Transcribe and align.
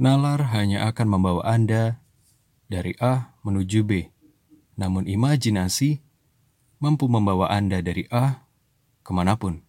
Nalar 0.00 0.56
hanya 0.56 0.88
akan 0.88 1.12
membawa 1.12 1.44
Anda 1.44 2.00
dari 2.72 2.96
A 3.04 3.36
menuju 3.44 3.84
B, 3.84 4.08
namun 4.72 5.04
imajinasi 5.04 6.00
mampu 6.80 7.04
membawa 7.04 7.52
Anda 7.52 7.84
dari 7.84 8.08
A 8.08 8.48
ke 9.04 9.12
mana 9.12 9.36
pun. 9.36 9.60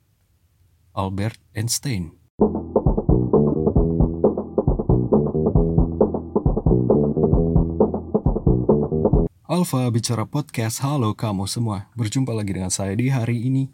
Albert 0.96 1.36
Einstein 1.52 2.16
Alfa 9.52 9.84
Bicara 9.92 10.24
Podcast, 10.24 10.80
halo 10.80 11.12
kamu 11.12 11.44
semua. 11.44 11.92
Berjumpa 12.00 12.32
lagi 12.32 12.56
dengan 12.56 12.72
saya 12.72 12.96
di 12.96 13.12
hari 13.12 13.52
ini. 13.52 13.68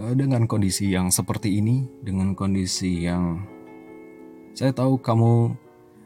Eh, 0.00 0.16
dengan 0.16 0.48
kondisi 0.48 0.88
yang 0.88 1.12
seperti 1.12 1.60
ini, 1.60 1.84
dengan 2.00 2.32
kondisi 2.32 3.04
yang 3.04 3.52
saya 4.54 4.70
tahu 4.70 5.02
kamu, 5.02 5.50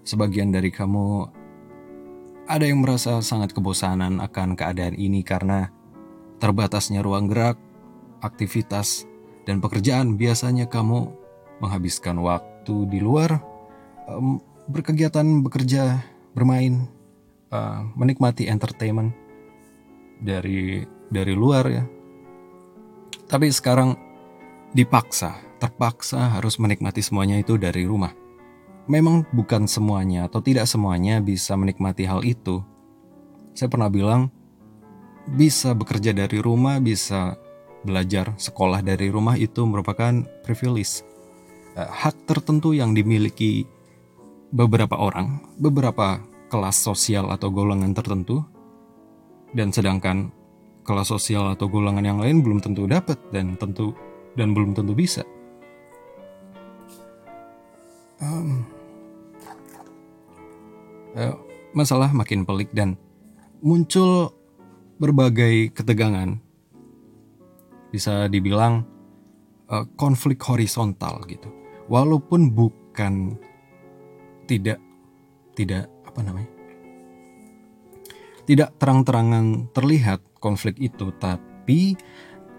sebagian 0.09 0.49
dari 0.49 0.73
kamu, 0.73 1.29
ada 2.49 2.65
yang 2.65 2.81
merasa 2.81 3.21
sangat 3.21 3.53
kebosanan 3.53 4.25
akan 4.25 4.57
keadaan 4.57 4.97
ini 4.97 5.21
karena 5.21 5.69
terbatasnya 6.41 7.05
ruang 7.05 7.29
gerak, 7.29 7.61
aktivitas, 8.25 9.05
dan 9.45 9.61
pekerjaan. 9.61 10.17
Biasanya 10.17 10.65
kamu 10.65 11.13
menghabiskan 11.61 12.17
waktu 12.25 12.89
di 12.89 13.05
luar, 13.05 13.37
berkegiatan, 14.65 15.45
bekerja, 15.45 16.01
bermain, 16.33 16.89
uh, 17.53 17.85
menikmati 18.01 18.49
entertainment 18.49 19.13
dari 20.25 20.89
dari 21.13 21.37
luar 21.37 21.65
ya. 21.69 21.85
Tapi 23.29 23.53
sekarang 23.53 23.93
dipaksa, 24.73 25.37
terpaksa 25.61 26.41
harus 26.41 26.57
menikmati 26.57 27.05
semuanya 27.05 27.37
itu 27.37 27.61
dari 27.61 27.85
rumah. 27.85 28.28
Memang 28.89 29.29
bukan 29.37 29.69
semuanya 29.69 30.25
atau 30.25 30.41
tidak 30.41 30.65
semuanya 30.65 31.21
bisa 31.21 31.53
menikmati 31.61 32.09
hal 32.09 32.25
itu. 32.25 32.65
Saya 33.53 33.69
pernah 33.69 33.93
bilang 33.93 34.33
bisa 35.29 35.77
bekerja 35.77 36.17
dari 36.17 36.41
rumah, 36.41 36.81
bisa 36.81 37.37
belajar 37.85 38.33
sekolah 38.41 38.81
dari 38.81 39.13
rumah 39.13 39.37
itu 39.37 39.69
merupakan 39.69 40.25
privilege. 40.41 41.05
Uh, 41.77 41.85
hak 41.85 42.17
tertentu 42.25 42.73
yang 42.73 42.97
dimiliki 42.97 43.69
beberapa 44.49 44.97
orang, 44.97 45.45
beberapa 45.61 46.25
kelas 46.49 46.81
sosial 46.81 47.29
atau 47.29 47.53
golongan 47.53 47.93
tertentu, 47.93 48.41
dan 49.53 49.69
sedangkan 49.69 50.33
kelas 50.89 51.13
sosial 51.13 51.53
atau 51.53 51.69
golongan 51.69 52.09
yang 52.09 52.19
lain 52.25 52.41
belum 52.41 52.65
tentu 52.65 52.89
dapat 52.89 53.21
dan 53.29 53.61
tentu 53.61 53.93
dan 54.33 54.57
belum 54.57 54.73
tentu 54.73 54.97
bisa. 54.97 55.29
Um, 58.19 58.67
uh, 61.17 61.37
masalah 61.73 62.11
makin 62.13 62.43
pelik 62.43 62.73
dan 62.75 62.99
muncul 63.63 64.35
berbagai 64.99 65.73
ketegangan. 65.73 66.41
Bisa 67.89 68.29
dibilang 68.29 68.85
uh, 69.73 69.87
konflik 69.97 70.43
horizontal 70.45 71.25
gitu. 71.25 71.49
Walaupun 71.89 72.53
bukan 72.53 73.41
tidak 74.49 74.81
tidak 75.57 75.89
apa 76.09 76.21
namanya 76.25 76.59
tidak 78.49 78.73
terang-terangan 78.81 79.69
terlihat 79.77 80.25
konflik 80.41 80.81
itu 80.81 81.13
tapi 81.21 82.01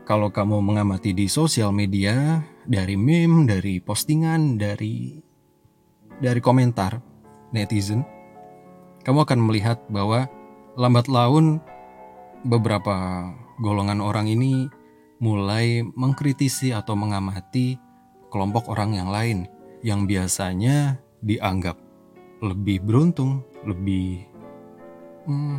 kalau 0.05 0.29
kamu 0.29 0.61
mengamati 0.61 1.17
di 1.17 1.25
sosial 1.25 1.73
media 1.73 2.45
dari 2.69 2.93
meme 2.93 3.49
dari 3.49 3.81
postingan 3.81 4.61
dari 4.61 5.17
dari 6.21 6.37
komentar 6.37 7.01
netizen 7.49 8.05
kamu 9.09 9.25
akan 9.25 9.41
melihat 9.41 9.81
bahwa 9.89 10.29
lambat 10.77 11.09
laun 11.09 11.57
beberapa 12.45 13.25
golongan 13.57 14.05
orang 14.05 14.29
ini 14.29 14.69
mulai 15.17 15.81
mengkritisi 15.81 16.69
atau 16.77 16.93
mengamati 16.93 17.81
kelompok 18.29 18.69
orang 18.69 18.93
yang 18.93 19.09
lain 19.09 19.49
yang 19.81 20.05
biasanya 20.05 21.01
dianggap 21.25 21.73
lebih 22.45 22.85
beruntung, 22.85 23.41
lebih 23.65 24.29
hmm, 25.25 25.57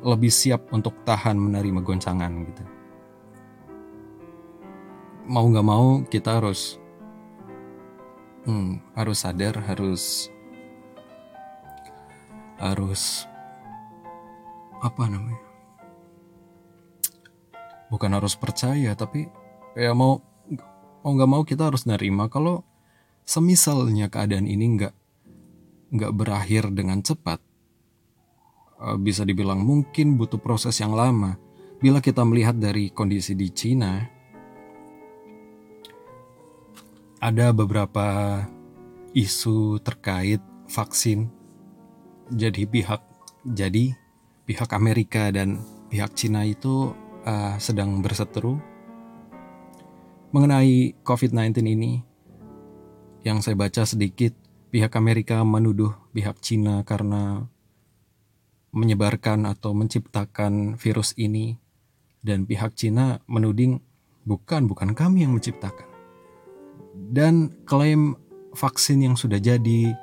lebih 0.00 0.32
siap 0.32 0.64
untuk 0.72 0.96
tahan 1.04 1.36
menerima 1.36 1.84
goncangan 1.84 2.32
gitu. 2.48 2.64
Mau 5.28 5.44
nggak 5.44 5.66
mau 5.68 6.00
kita 6.08 6.40
harus 6.40 6.80
hmm, 8.48 8.96
harus 8.96 9.20
sadar, 9.20 9.60
harus 9.60 10.32
harus 12.58 13.26
apa 14.82 15.08
namanya? 15.08 15.42
Bukan 17.88 18.10
harus 18.10 18.34
percaya, 18.34 18.92
tapi 18.98 19.30
ya 19.78 19.94
mau 19.94 20.18
mau 21.04 21.12
nggak 21.12 21.30
mau 21.30 21.42
kita 21.44 21.68
harus 21.68 21.84
nerima 21.84 22.32
kalau 22.32 22.64
semisalnya 23.24 24.08
keadaan 24.08 24.48
ini 24.48 24.80
nggak 24.80 24.94
nggak 25.94 26.12
berakhir 26.12 26.72
dengan 26.74 27.00
cepat. 27.00 27.38
Eh, 28.84 28.98
bisa 28.98 29.22
dibilang 29.22 29.62
mungkin 29.62 30.18
butuh 30.18 30.42
proses 30.42 30.76
yang 30.82 30.92
lama. 30.92 31.38
Bila 31.78 32.00
kita 32.00 32.24
melihat 32.24 32.56
dari 32.56 32.88
kondisi 32.88 33.36
di 33.36 33.48
Cina, 33.52 34.00
ada 37.24 37.56
beberapa 37.56 38.40
isu 39.16 39.80
terkait 39.80 40.40
vaksin. 40.68 41.43
Jadi 42.32 42.64
pihak 42.64 43.02
jadi 43.44 43.92
pihak 44.48 44.72
Amerika 44.72 45.28
dan 45.28 45.60
pihak 45.92 46.16
Cina 46.16 46.48
itu 46.48 46.96
uh, 47.24 47.56
sedang 47.60 48.00
berseteru 48.00 48.56
mengenai 50.32 50.96
COVID-19 51.04 51.64
ini. 51.68 51.92
Yang 53.24 53.48
saya 53.48 53.56
baca 53.56 53.82
sedikit 53.88 54.32
pihak 54.68 54.92
Amerika 54.96 55.40
menuduh 55.44 55.92
pihak 56.12 56.40
Cina 56.44 56.84
karena 56.84 57.48
menyebarkan 58.74 59.46
atau 59.46 59.70
menciptakan 59.70 60.74
virus 60.76 61.14
ini 61.16 61.56
dan 62.20 62.44
pihak 62.44 62.74
Cina 62.74 63.22
menuding 63.30 63.80
bukan 64.26 64.66
bukan 64.66 64.96
kami 64.96 65.22
yang 65.22 65.36
menciptakan 65.36 65.86
dan 67.14 67.54
klaim 67.68 68.18
vaksin 68.54 69.02
yang 69.02 69.14
sudah 69.14 69.38
jadi 69.38 69.94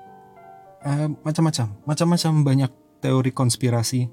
uh, 0.86 1.08
macam-macam 1.22 1.68
macam-macam 1.86 2.34
banyak 2.46 2.72
teori 3.02 3.32
konspirasi 3.34 4.10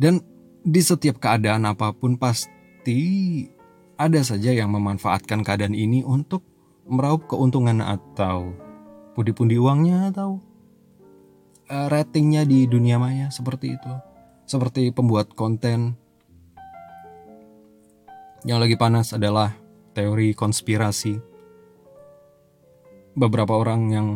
dan 0.00 0.24
di 0.62 0.80
setiap 0.80 1.18
keadaan 1.18 1.66
apa 1.66 1.90
pun 1.92 2.14
pasti 2.16 3.44
ada 3.98 4.20
saja 4.22 4.50
yang 4.54 4.70
memanfaatkan 4.74 5.46
keadaan 5.46 5.74
ini 5.74 6.02
untuk 6.02 6.42
meraup 6.86 7.30
keuntungan 7.30 7.78
atau 7.78 8.54
pundi-pundi 9.14 9.58
uangnya 9.58 10.10
atau 10.10 10.42
uh, 11.70 11.86
ratingnya 11.86 12.42
di 12.42 12.66
dunia 12.66 12.98
maya 12.98 13.30
seperti 13.30 13.78
itu. 13.78 13.92
Seperti 14.42 14.90
pembuat 14.90 15.32
konten 15.38 15.94
yang 18.42 18.58
lagi 18.58 18.74
panas 18.74 19.14
adalah 19.14 19.54
teori 19.94 20.34
konspirasi. 20.34 21.14
Beberapa 23.14 23.54
orang 23.54 23.80
yang 23.92 24.08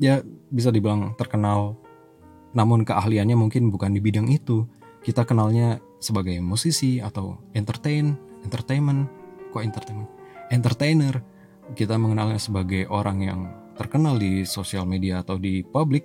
ya 0.00 0.24
bisa 0.48 0.72
dibilang 0.72 1.14
terkenal 1.14 1.76
namun 2.50 2.82
keahliannya 2.82 3.38
mungkin 3.38 3.70
bukan 3.70 3.94
di 3.94 4.00
bidang 4.02 4.26
itu. 4.30 4.66
Kita 5.00 5.24
kenalnya 5.24 5.80
sebagai 6.02 6.36
musisi 6.44 7.00
atau 7.00 7.40
entertain, 7.56 8.18
entertainment, 8.44 9.08
kok 9.54 9.64
entertainment? 9.64 10.10
Entertainer 10.50 11.22
kita 11.78 11.94
mengenalnya 11.96 12.42
sebagai 12.42 12.90
orang 12.90 13.18
yang 13.22 13.40
terkenal 13.78 14.18
di 14.18 14.42
sosial 14.44 14.84
media 14.84 15.22
atau 15.22 15.38
di 15.38 15.62
publik, 15.62 16.04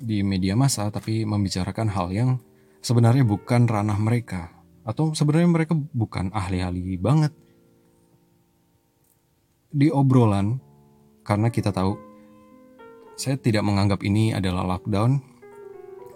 di 0.00 0.24
media 0.24 0.56
massa, 0.56 0.88
tapi 0.88 1.26
membicarakan 1.26 1.92
hal 1.92 2.08
yang 2.14 2.30
sebenarnya 2.80 3.26
bukan 3.26 3.68
ranah 3.68 3.98
mereka, 4.00 4.48
atau 4.86 5.12
sebenarnya 5.12 5.50
mereka 5.50 5.74
bukan 5.76 6.32
ahli-ahli 6.32 6.96
banget. 6.96 7.34
Di 9.68 9.92
obrolan, 9.92 10.56
karena 11.26 11.52
kita 11.52 11.74
tahu, 11.74 12.09
saya 13.20 13.36
tidak 13.36 13.60
menganggap 13.68 14.00
ini 14.00 14.32
adalah 14.32 14.64
lockdown, 14.64 15.20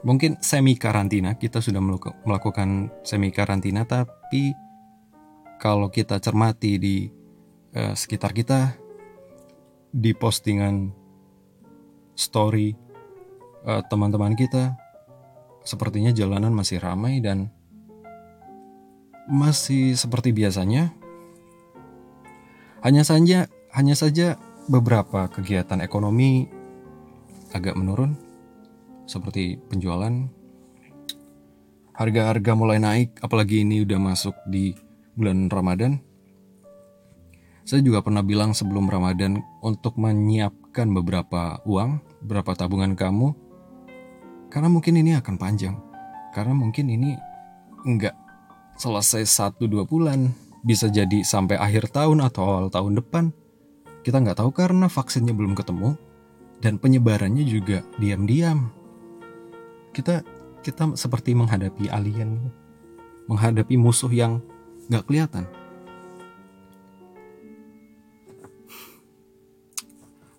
mungkin 0.09 0.41
semi 0.41 0.73
karantina, 0.81 1.37
kita 1.37 1.61
sudah 1.61 1.85
melakukan 2.25 2.89
semi 3.05 3.29
karantina, 3.29 3.85
tapi 3.85 4.56
kalau 5.61 5.93
kita 5.93 6.17
cermati 6.17 6.81
di 6.81 7.05
eh, 7.77 7.93
sekitar 7.93 8.33
kita 8.33 8.73
di 9.93 10.17
postingan 10.17 10.97
story 12.17 12.73
eh, 13.69 13.83
teman-teman 13.93 14.33
kita 14.33 14.73
sepertinya 15.61 16.09
jalanan 16.09 16.56
masih 16.56 16.81
ramai 16.81 17.21
dan 17.21 17.53
masih 19.29 19.93
seperti 19.93 20.33
biasanya. 20.33 20.97
Hanya 22.81 23.05
saja 23.05 23.49
Hanya 23.75 23.99
saja 23.99 24.39
beberapa 24.71 25.27
kegiatan 25.27 25.83
ekonomi 25.83 26.47
agak 27.55 27.79
menurun 27.79 28.19
seperti 29.06 29.56
penjualan 29.71 30.12
harga-harga 31.95 32.53
mulai 32.59 32.83
naik 32.83 33.23
apalagi 33.23 33.62
ini 33.62 33.87
udah 33.87 33.99
masuk 34.03 34.35
di 34.51 34.75
bulan 35.15 35.47
Ramadan. 35.47 36.03
Saya 37.65 37.81
juga 37.81 38.05
pernah 38.05 38.21
bilang 38.21 38.53
sebelum 38.53 38.93
Ramadan 38.93 39.41
untuk 39.65 39.97
menyiapkan 39.97 40.85
beberapa 40.93 41.65
uang 41.65 42.03
berapa 42.21 42.53
tabungan 42.53 42.93
kamu 42.93 43.33
karena 44.53 44.69
mungkin 44.69 45.01
ini 45.01 45.17
akan 45.17 45.41
panjang. 45.41 45.79
Karena 46.35 46.53
mungkin 46.53 46.91
ini 46.91 47.15
enggak 47.87 48.12
selesai 48.77 49.25
satu 49.25 49.71
dua 49.71 49.87
bulan 49.87 50.35
bisa 50.67 50.91
jadi 50.91 51.23
sampai 51.23 51.56
akhir 51.56 51.95
tahun 51.95 52.21
atau 52.27 52.43
awal 52.43 52.67
tahun 52.69 53.01
depan. 53.01 53.31
Kita 54.05 54.21
nggak 54.21 54.45
tahu 54.45 54.51
karena 54.53 54.91
vaksinnya 54.91 55.33
belum 55.33 55.56
ketemu 55.56 55.97
dan 56.64 56.81
penyebarannya 56.81 57.44
juga 57.44 57.84
diam-diam 58.00 58.72
kita 59.94 60.26
kita 60.66 60.99
seperti 60.99 61.38
menghadapi 61.38 61.87
alien, 61.87 62.50
menghadapi 63.31 63.78
musuh 63.78 64.11
yang 64.11 64.43
nggak 64.90 65.06
kelihatan. 65.06 65.44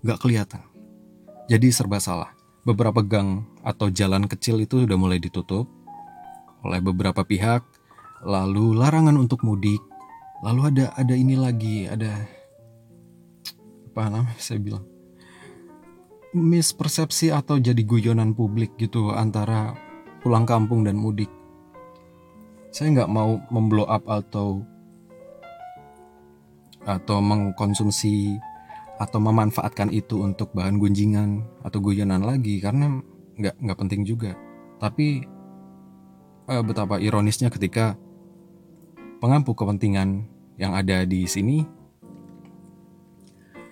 Nggak 0.03 0.19
kelihatan. 0.21 0.61
Jadi 1.47 1.71
serba 1.71 2.03
salah. 2.03 2.35
Beberapa 2.65 3.05
gang 3.05 3.45
atau 3.61 3.93
jalan 3.93 4.25
kecil 4.25 4.57
itu 4.59 4.81
sudah 4.83 4.97
mulai 4.97 5.21
ditutup 5.21 5.69
oleh 6.65 6.81
beberapa 6.81 7.21
pihak. 7.21 7.61
Lalu 8.25 8.73
larangan 8.75 9.15
untuk 9.21 9.45
mudik. 9.45 9.81
Lalu 10.41 10.73
ada 10.73 10.85
ada 10.97 11.13
ini 11.13 11.37
lagi, 11.37 11.85
ada 11.85 12.25
apa 13.95 14.11
namanya 14.11 14.35
saya 14.41 14.59
bilang 14.59 14.94
mispersepsi 16.35 17.31
atau 17.31 17.55
jadi 17.55 17.79
guyonan 17.79 18.35
publik 18.35 18.75
gitu 18.75 19.15
antara 19.15 19.71
pulang 20.19 20.43
kampung 20.43 20.83
dan 20.83 20.99
mudik. 20.99 21.31
Saya 22.75 22.91
nggak 22.91 23.11
mau 23.11 23.39
memblow 23.47 23.87
up 23.87 24.03
atau 24.03 24.59
atau 26.83 27.17
mengkonsumsi 27.23 28.35
atau 28.99 29.19
memanfaatkan 29.23 29.89
itu 29.95 30.21
untuk 30.21 30.51
bahan 30.51 30.75
gunjingan 30.75 31.43
atau 31.63 31.79
guyonan 31.79 32.21
lagi 32.27 32.59
karena 32.59 32.99
nggak 33.39 33.55
nggak 33.55 33.79
penting 33.79 34.03
juga. 34.03 34.35
Tapi 34.83 35.23
eh, 36.51 36.63
betapa 36.67 36.99
ironisnya 36.99 37.47
ketika 37.47 37.95
pengampu 39.23 39.55
kepentingan 39.55 40.27
yang 40.59 40.75
ada 40.75 41.07
di 41.07 41.23
sini 41.31 41.63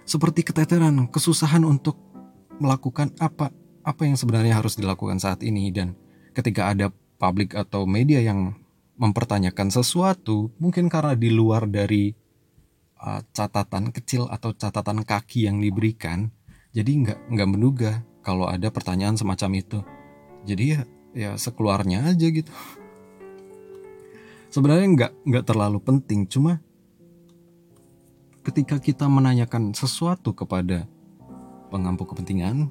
seperti 0.04 0.44
keteteran, 0.44 1.08
kesusahan 1.08 1.64
untuk 1.64 1.96
melakukan 2.64 3.12
apa 3.20 3.52
apa 3.84 4.02
yang 4.08 4.16
sebenarnya 4.16 4.64
harus 4.64 4.80
dilakukan 4.80 5.20
saat 5.20 5.44
ini 5.44 5.68
dan 5.70 6.00
ketika 6.32 6.72
ada 6.72 6.88
publik 7.20 7.54
atau 7.54 7.84
media 7.84 8.24
yang 8.24 8.56
mempertanyakan 8.98 9.74
sesuatu, 9.74 10.54
mungkin 10.62 10.88
karena 10.88 11.18
di 11.18 11.34
luar 11.34 11.66
dari 11.68 12.14
uh, 13.02 13.22
catatan 13.34 13.92
kecil 13.92 14.30
atau 14.30 14.54
catatan 14.54 15.04
kaki 15.04 15.50
yang 15.50 15.60
diberikan, 15.60 16.30
jadi 16.72 16.92
nggak 16.92 17.20
nggak 17.34 17.50
menduga 17.50 17.92
kalau 18.24 18.48
ada 18.48 18.70
pertanyaan 18.70 19.18
semacam 19.20 19.60
itu. 19.60 19.80
Jadi 20.48 20.64
ya 20.78 20.82
ya 21.14 21.32
sekeluarnya 21.36 22.08
aja 22.14 22.28
gitu. 22.30 22.52
Sebenarnya 24.54 24.88
nggak 24.94 25.12
nggak 25.26 25.46
terlalu 25.50 25.80
penting, 25.82 26.30
cuma 26.30 26.62
ketika 28.46 28.78
kita 28.78 29.10
menanyakan 29.10 29.74
sesuatu 29.74 30.36
kepada 30.36 30.86
pengampu 31.74 32.06
kepentingan 32.06 32.70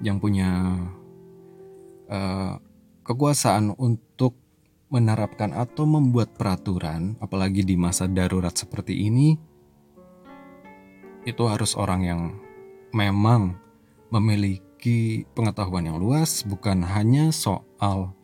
yang 0.00 0.16
punya 0.16 0.80
uh, 2.08 2.56
kekuasaan 3.04 3.76
untuk 3.76 4.40
menerapkan 4.90 5.52
atau 5.52 5.84
membuat 5.86 6.34
peraturan, 6.34 7.14
apalagi 7.22 7.62
di 7.62 7.76
masa 7.78 8.08
darurat 8.10 8.56
seperti 8.56 9.06
ini, 9.06 9.38
itu 11.28 11.42
harus 11.46 11.76
orang 11.76 12.00
yang 12.02 12.20
memang 12.90 13.54
memiliki 14.10 15.28
pengetahuan 15.36 15.86
yang 15.86 16.00
luas, 16.00 16.42
bukan 16.42 16.82
hanya 16.82 17.30
soal 17.30 18.16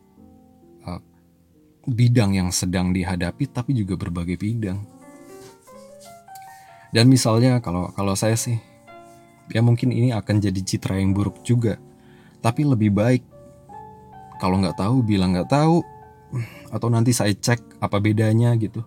uh, 0.83 0.99
bidang 1.87 2.35
yang 2.35 2.49
sedang 2.51 2.91
dihadapi, 2.91 3.47
tapi 3.47 3.77
juga 3.77 3.95
berbagai 3.95 4.35
bidang. 4.35 4.83
Dan 6.91 7.07
misalnya 7.07 7.63
kalau 7.63 7.95
kalau 7.95 8.17
saya 8.17 8.35
sih, 8.35 8.59
ya 9.51 9.61
mungkin 9.63 9.91
ini 9.91 10.11
akan 10.13 10.43
jadi 10.43 10.59
citra 10.59 10.99
yang 10.99 11.15
buruk 11.15 11.43
juga, 11.43 11.79
tapi 12.43 12.67
lebih 12.67 12.91
baik 12.93 13.23
kalau 14.37 14.61
nggak 14.61 14.77
tahu 14.77 15.01
bilang 15.01 15.33
nggak 15.33 15.49
tahu 15.49 15.81
atau 16.69 16.87
nanti 16.91 17.15
saya 17.15 17.33
cek 17.33 17.81
apa 17.81 17.97
bedanya 17.97 18.53
gitu. 18.59 18.83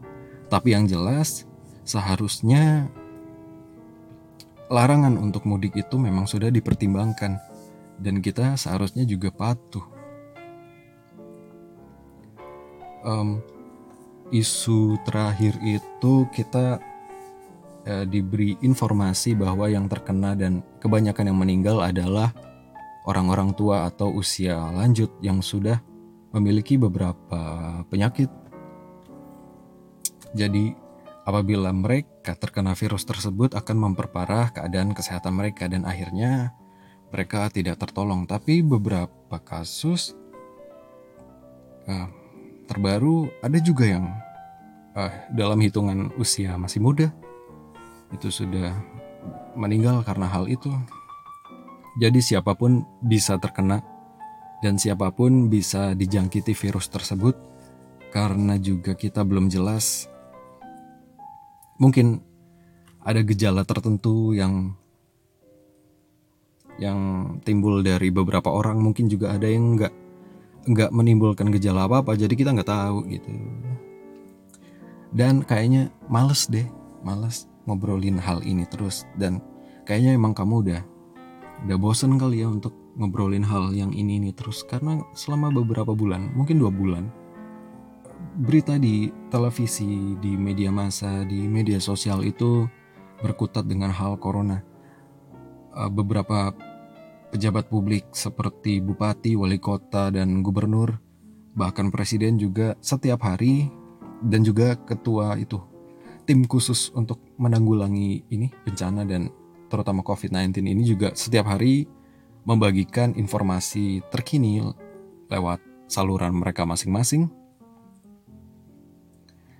Tapi 0.50 0.74
yang 0.74 0.86
jelas 0.86 1.46
seharusnya 1.86 2.90
larangan 4.70 5.18
untuk 5.18 5.46
mudik 5.46 5.74
itu 5.74 5.98
memang 5.98 6.30
sudah 6.30 6.50
dipertimbangkan. 6.50 7.38
Dan 8.00 8.24
kita 8.24 8.56
seharusnya 8.56 9.04
juga 9.04 9.28
patuh. 9.28 9.84
Um, 13.04 13.44
isu 14.32 14.96
terakhir 15.04 15.56
itu 15.60 16.24
kita 16.32 16.80
uh, 17.86 18.04
diberi 18.04 18.56
informasi 18.60 19.36
bahwa 19.38 19.70
yang 19.70 19.86
terkena 19.86 20.36
dan 20.36 20.64
kebanyakan 20.82 21.32
yang 21.32 21.38
meninggal 21.38 21.80
adalah 21.80 22.32
orang-orang 23.08 23.56
tua 23.56 23.88
atau 23.88 24.12
usia 24.12 24.56
lanjut 24.72 25.08
yang 25.24 25.40
sudah 25.40 25.80
memiliki 26.30 26.78
beberapa 26.78 27.82
penyakit. 27.90 28.30
Jadi, 30.30 30.70
apabila 31.26 31.74
mereka 31.74 32.38
terkena 32.38 32.78
virus 32.78 33.02
tersebut 33.02 33.58
akan 33.58 33.90
memperparah 33.90 34.54
keadaan 34.54 34.94
kesehatan 34.94 35.34
mereka 35.34 35.66
dan 35.66 35.82
akhirnya 35.82 36.54
mereka 37.10 37.50
tidak 37.50 37.82
tertolong. 37.82 38.24
Tapi 38.30 38.62
beberapa 38.62 39.42
kasus 39.42 40.14
uh, 41.90 42.06
terbaru 42.70 43.26
ada 43.42 43.58
juga 43.58 43.84
yang 43.90 44.06
uh, 44.94 45.12
dalam 45.34 45.58
hitungan 45.58 46.14
usia 46.14 46.54
masih 46.54 46.78
muda 46.78 47.10
itu 48.10 48.28
sudah 48.30 48.74
meninggal 49.54 50.02
karena 50.02 50.26
hal 50.26 50.46
itu. 50.46 50.70
Jadi 51.98 52.22
siapa 52.22 52.54
pun 52.54 52.86
bisa 53.02 53.36
terkena 53.36 53.82
dan 54.62 54.78
siapa 54.78 55.10
pun 55.10 55.50
bisa 55.50 55.96
dijangkiti 55.96 56.54
virus 56.54 56.86
tersebut 56.86 57.34
karena 58.14 58.56
juga 58.60 58.94
kita 58.94 59.26
belum 59.26 59.50
jelas. 59.50 60.06
Mungkin 61.80 62.20
ada 63.00 63.20
gejala 63.24 63.64
tertentu 63.64 64.36
yang 64.36 64.76
yang 66.80 67.00
timbul 67.44 67.84
dari 67.84 68.08
beberapa 68.08 68.48
orang 68.48 68.80
mungkin 68.80 69.08
juga 69.10 69.36
ada 69.36 69.44
yang 69.44 69.76
nggak 69.76 69.92
nggak 70.70 70.90
menimbulkan 70.92 71.48
gejala 71.52 71.88
apa 71.88 72.00
apa 72.04 72.12
jadi 72.16 72.32
kita 72.32 72.54
nggak 72.54 72.70
tahu 72.70 72.98
gitu. 73.10 73.28
Dan 75.10 75.42
kayaknya 75.42 75.90
males 76.06 76.46
deh 76.46 76.64
males 77.02 77.49
ngobrolin 77.68 78.16
hal 78.20 78.40
ini 78.44 78.64
terus 78.68 79.04
dan 79.16 79.42
kayaknya 79.84 80.16
emang 80.16 80.32
kamu 80.32 80.54
udah 80.64 80.80
udah 81.66 81.76
bosen 81.76 82.16
kali 82.16 82.40
ya 82.40 82.48
untuk 82.48 82.72
ngobrolin 82.96 83.44
hal 83.44 83.72
yang 83.76 83.92
ini 83.92 84.20
ini 84.20 84.30
terus. 84.32 84.64
Karena 84.64 85.00
selama 85.12 85.52
beberapa 85.52 85.92
bulan 85.92 86.32
mungkin 86.32 86.60
dua 86.60 86.72
bulan 86.72 87.08
berita 88.40 88.76
di 88.80 89.10
televisi 89.28 90.16
di 90.20 90.36
media 90.36 90.72
massa 90.72 91.24
di 91.24 91.44
media 91.48 91.80
sosial 91.80 92.24
itu 92.24 92.68
berkutat 93.20 93.68
dengan 93.68 93.92
hal 93.92 94.16
corona. 94.16 94.64
Eh, 95.76 95.90
beberapa 95.92 96.52
pejabat 97.30 97.70
publik 97.70 98.10
seperti 98.10 98.82
bupati 98.82 99.38
wali 99.38 99.62
kota 99.62 100.10
dan 100.10 100.42
gubernur 100.42 100.98
bahkan 101.54 101.90
presiden 101.90 102.38
juga 102.38 102.74
setiap 102.82 103.22
hari 103.22 103.70
dan 104.22 104.42
juga 104.42 104.74
ketua 104.82 105.38
itu 105.38 105.69
tim 106.30 106.46
khusus 106.46 106.94
untuk 106.94 107.18
menanggulangi 107.42 108.22
ini 108.30 108.54
bencana 108.62 109.02
dan 109.02 109.34
terutama 109.66 110.06
COVID-19 110.06 110.62
ini 110.62 110.86
juga 110.86 111.10
setiap 111.10 111.50
hari 111.50 111.90
membagikan 112.46 113.18
informasi 113.18 113.98
terkini 114.14 114.62
lewat 115.26 115.58
saluran 115.90 116.30
mereka 116.38 116.62
masing-masing. 116.62 117.26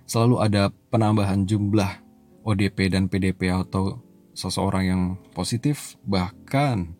Selalu 0.07 0.39
ada 0.39 0.71
penambahan 0.87 1.43
jumlah 1.43 1.91
ODP 2.47 2.87
dan 2.87 3.11
PDP 3.11 3.51
atau 3.51 3.99
seseorang 4.31 4.83
yang 4.87 5.03
positif, 5.35 5.99
bahkan 6.07 6.95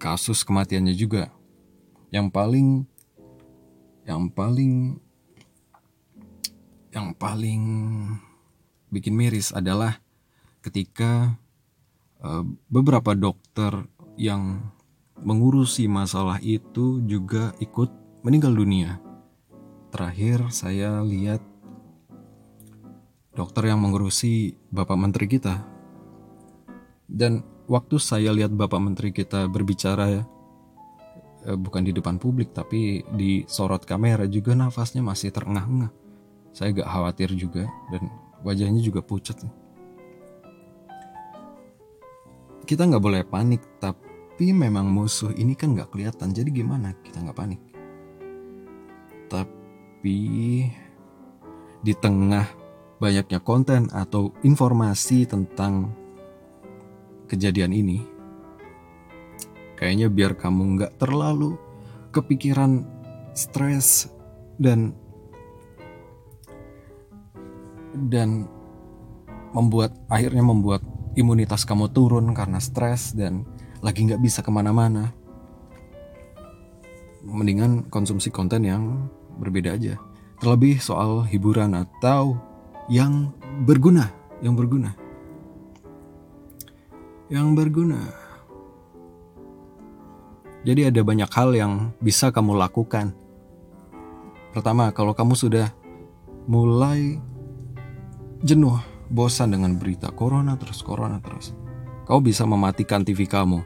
kasus 0.00 0.48
kematiannya 0.48 0.96
juga. 0.96 1.28
Yang 2.08 2.32
paling 2.32 2.68
yang 4.08 4.32
paling 4.32 5.03
yang 6.94 7.10
paling 7.18 7.62
bikin 8.94 9.18
miris 9.18 9.50
adalah 9.50 9.98
ketika 10.62 11.34
uh, 12.22 12.46
beberapa 12.70 13.18
dokter 13.18 13.90
yang 14.14 14.70
mengurusi 15.18 15.90
masalah 15.90 16.38
itu 16.38 17.02
juga 17.02 17.50
ikut 17.58 17.90
meninggal 18.22 18.54
dunia. 18.54 19.02
Terakhir 19.90 20.54
saya 20.54 21.02
lihat 21.02 21.42
dokter 23.34 23.74
yang 23.74 23.82
mengurusi 23.82 24.54
Bapak 24.70 24.94
Menteri 24.94 25.26
kita. 25.26 25.66
Dan 27.10 27.42
waktu 27.66 27.98
saya 27.98 28.30
lihat 28.30 28.54
Bapak 28.54 28.78
Menteri 28.78 29.10
kita 29.10 29.50
berbicara 29.50 30.04
ya, 30.10 30.22
bukan 31.58 31.84
di 31.84 31.92
depan 31.92 32.16
publik 32.18 32.54
tapi 32.56 33.04
di 33.14 33.44
sorot 33.46 33.84
kamera 33.84 34.24
juga 34.26 34.54
nafasnya 34.56 35.02
masih 35.02 35.30
terengah-engah. 35.30 36.03
Saya 36.54 36.70
gak 36.70 36.86
khawatir 36.86 37.34
juga 37.34 37.66
dan 37.90 38.06
wajahnya 38.46 38.78
juga 38.78 39.02
pucat. 39.02 39.42
Kita 42.62 42.86
nggak 42.86 43.02
boleh 43.02 43.22
panik, 43.26 43.60
tapi 43.82 44.54
memang 44.54 44.86
musuh 44.86 45.34
ini 45.34 45.58
kan 45.58 45.74
nggak 45.74 45.90
kelihatan. 45.90 46.30
Jadi 46.30 46.54
gimana 46.54 46.94
kita 47.02 47.20
nggak 47.26 47.36
panik? 47.36 47.60
Tapi 49.26 50.20
di 51.84 51.94
tengah 51.98 52.46
banyaknya 53.02 53.42
konten 53.42 53.90
atau 53.90 54.30
informasi 54.46 55.26
tentang 55.26 55.90
kejadian 57.28 57.74
ini, 57.74 57.98
kayaknya 59.74 60.06
biar 60.06 60.38
kamu 60.38 60.78
nggak 60.78 61.02
terlalu 61.02 61.58
kepikiran 62.14 62.86
stres 63.34 64.08
dan 64.56 64.96
dan 67.94 68.50
membuat 69.54 69.94
akhirnya 70.10 70.42
membuat 70.42 70.82
imunitas 71.14 71.62
kamu 71.62 71.94
turun 71.94 72.34
karena 72.34 72.58
stres 72.58 73.14
dan 73.14 73.46
lagi 73.80 74.02
nggak 74.04 74.20
bisa 74.20 74.42
ke 74.42 74.50
mana-mana. 74.50 75.14
Mendingan 77.24 77.88
konsumsi 77.88 78.28
konten 78.28 78.66
yang 78.66 79.08
berbeda 79.38 79.78
aja. 79.78 79.96
Terlebih 80.42 80.82
soal 80.82 81.24
hiburan 81.30 81.72
atau 81.72 82.36
yang 82.90 83.32
berguna, 83.64 84.12
yang 84.44 84.58
berguna. 84.58 84.92
Yang 87.32 87.48
berguna. 87.56 88.00
Jadi 90.64 90.88
ada 90.88 91.00
banyak 91.04 91.30
hal 91.32 91.52
yang 91.56 91.72
bisa 92.00 92.32
kamu 92.32 92.56
lakukan. 92.56 93.12
Pertama, 94.52 94.92
kalau 94.96 95.12
kamu 95.12 95.36
sudah 95.36 95.68
mulai 96.48 97.20
jenuh, 98.44 98.76
bosan 99.08 99.56
dengan 99.56 99.80
berita 99.80 100.12
corona 100.12 100.60
terus 100.60 100.84
corona 100.84 101.16
terus, 101.24 101.56
kau 102.04 102.20
bisa 102.20 102.44
mematikan 102.44 103.00
TV 103.00 103.24
kamu. 103.24 103.64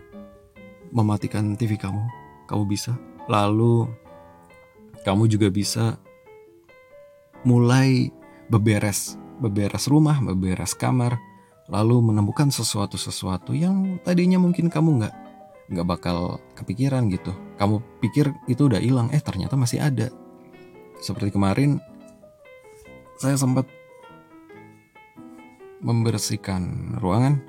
Mematikan 0.95 1.59
TV 1.59 1.77
kamu, 1.77 2.01
kamu 2.47 2.65
bisa. 2.65 2.95
Lalu 3.27 3.91
kamu 5.03 5.27
juga 5.27 5.51
bisa 5.51 5.99
mulai 7.43 8.09
beberes, 8.49 9.19
beberes 9.43 9.91
rumah, 9.91 10.23
beberes 10.23 10.73
kamar, 10.73 11.19
lalu 11.69 12.01
menemukan 12.01 12.49
sesuatu-sesuatu 12.49 13.53
yang 13.53 14.01
tadinya 14.07 14.41
mungkin 14.41 14.73
kamu 14.73 15.05
nggak 15.05 15.15
nggak 15.69 15.87
bakal 15.87 16.41
kepikiran 16.57 17.13
gitu. 17.13 17.35
Kamu 17.61 18.01
pikir 18.01 18.33
itu 18.49 18.71
udah 18.71 18.81
hilang, 18.81 19.13
eh 19.13 19.21
ternyata 19.21 19.59
masih 19.59 19.85
ada. 19.85 20.09
Seperti 21.03 21.35
kemarin 21.35 21.77
saya 23.21 23.37
sempat 23.37 23.67
membersihkan 25.79 26.95
ruangan, 26.99 27.43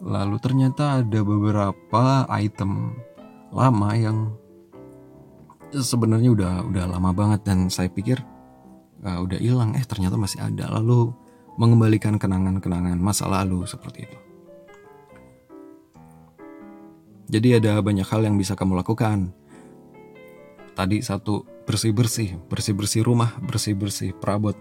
lalu 0.00 0.36
ternyata 0.40 1.04
ada 1.04 1.20
beberapa 1.20 2.24
item 2.32 2.96
lama 3.52 3.90
yang 3.96 4.18
sebenarnya 5.74 6.30
udah 6.34 6.52
udah 6.66 6.84
lama 6.90 7.10
banget 7.14 7.46
dan 7.46 7.70
saya 7.70 7.86
pikir 7.86 8.18
uh, 9.04 9.18
udah 9.22 9.38
hilang. 9.38 9.76
Eh 9.78 9.84
ternyata 9.86 10.18
masih 10.18 10.42
ada. 10.42 10.66
Lalu 10.80 11.14
mengembalikan 11.60 12.16
kenangan-kenangan 12.16 12.98
masa 12.98 13.28
lalu 13.28 13.68
seperti 13.68 14.08
itu. 14.08 14.18
Jadi 17.30 17.62
ada 17.62 17.78
banyak 17.78 18.06
hal 18.10 18.26
yang 18.26 18.34
bisa 18.34 18.58
kamu 18.58 18.82
lakukan. 18.82 19.30
Tadi 20.74 20.98
satu 21.04 21.46
bersih-bersih 21.68 22.40
bersih-bersih 22.50 23.06
rumah 23.06 23.38
bersih-bersih 23.38 24.16
perabot. 24.18 24.58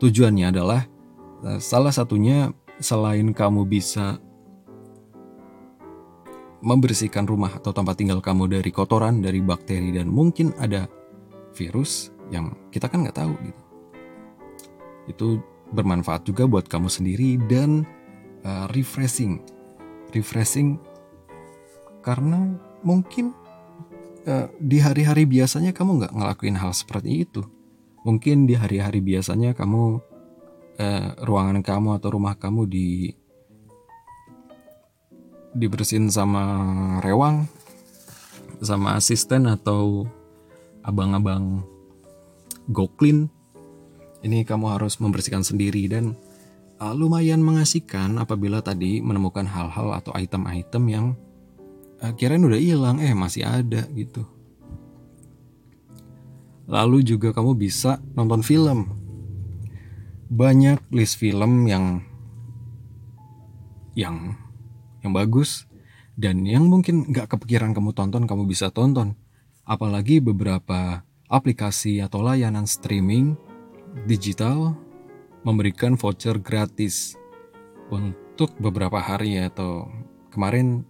Tujuannya 0.00 0.48
adalah 0.48 0.88
salah 1.60 1.92
satunya 1.92 2.52
selain 2.80 3.32
kamu 3.32 3.68
bisa 3.68 4.20
membersihkan 6.60 7.24
rumah 7.24 7.56
atau 7.56 7.72
tempat 7.72 7.96
tinggal 7.96 8.20
kamu 8.20 8.60
dari 8.60 8.68
kotoran, 8.68 9.24
dari 9.24 9.40
bakteri 9.40 9.96
dan 9.96 10.08
mungkin 10.12 10.52
ada 10.60 10.88
virus, 11.56 12.12
yang 12.28 12.52
kita 12.68 12.86
kan 12.86 13.04
nggak 13.04 13.16
tahu 13.16 13.32
gitu. 13.40 13.62
Itu 15.08 15.26
bermanfaat 15.72 16.28
juga 16.28 16.44
buat 16.44 16.68
kamu 16.68 16.88
sendiri 16.92 17.40
dan 17.48 17.88
uh, 18.44 18.68
refreshing, 18.76 19.40
refreshing 20.12 20.76
karena 22.04 22.56
mungkin 22.84 23.32
uh, 24.28 24.48
di 24.60 24.80
hari-hari 24.80 25.24
biasanya 25.24 25.72
kamu 25.72 26.04
nggak 26.04 26.12
ngelakuin 26.12 26.56
hal 26.60 26.76
seperti 26.76 27.24
itu. 27.24 27.42
Mungkin 28.04 28.48
di 28.48 28.56
hari-hari 28.56 29.04
biasanya 29.04 29.52
kamu 29.52 30.00
uh, 30.80 31.12
ruangan 31.20 31.60
kamu 31.60 32.00
atau 32.00 32.08
rumah 32.16 32.34
kamu 32.40 32.64
di 32.64 32.88
dibersihin 35.52 36.08
sama 36.08 36.42
rewang, 37.04 37.44
sama 38.64 38.96
asisten 38.96 39.44
atau 39.44 40.08
abang-abang 40.80 41.60
go 42.72 42.88
clean 42.96 43.28
ini 44.20 44.44
kamu 44.44 44.76
harus 44.76 45.00
membersihkan 45.00 45.40
sendiri 45.40 45.88
dan 45.88 46.12
uh, 46.76 46.92
lumayan 46.92 47.40
mengasihkan 47.40 48.20
apabila 48.20 48.60
tadi 48.60 49.00
menemukan 49.00 49.48
hal-hal 49.48 49.96
atau 49.96 50.12
item-item 50.12 50.84
yang 50.88 51.06
uh, 52.04 52.12
kirain 52.12 52.44
udah 52.44 52.60
hilang. 52.60 53.00
Eh 53.00 53.16
masih 53.16 53.48
ada 53.48 53.88
gitu. 53.96 54.28
Lalu 56.70 57.02
juga 57.02 57.32
kamu 57.32 57.56
bisa 57.56 57.98
nonton 58.14 58.44
film 58.44 58.99
banyak 60.30 60.78
list 60.94 61.18
film 61.18 61.66
yang 61.66 62.06
yang 63.98 64.38
yang 65.02 65.10
bagus 65.10 65.66
dan 66.14 66.46
yang 66.46 66.70
mungkin 66.70 67.10
nggak 67.10 67.34
kepikiran 67.34 67.74
kamu 67.74 67.90
tonton 67.90 68.30
kamu 68.30 68.46
bisa 68.46 68.70
tonton. 68.70 69.18
Apalagi 69.66 70.22
beberapa 70.22 71.02
aplikasi 71.26 71.98
atau 71.98 72.22
layanan 72.22 72.66
streaming 72.66 73.34
digital 74.06 74.78
memberikan 75.42 75.98
voucher 75.98 76.38
gratis 76.38 77.18
untuk 77.90 78.54
beberapa 78.62 79.02
hari 79.02 79.42
atau 79.42 79.90
kemarin 80.30 80.86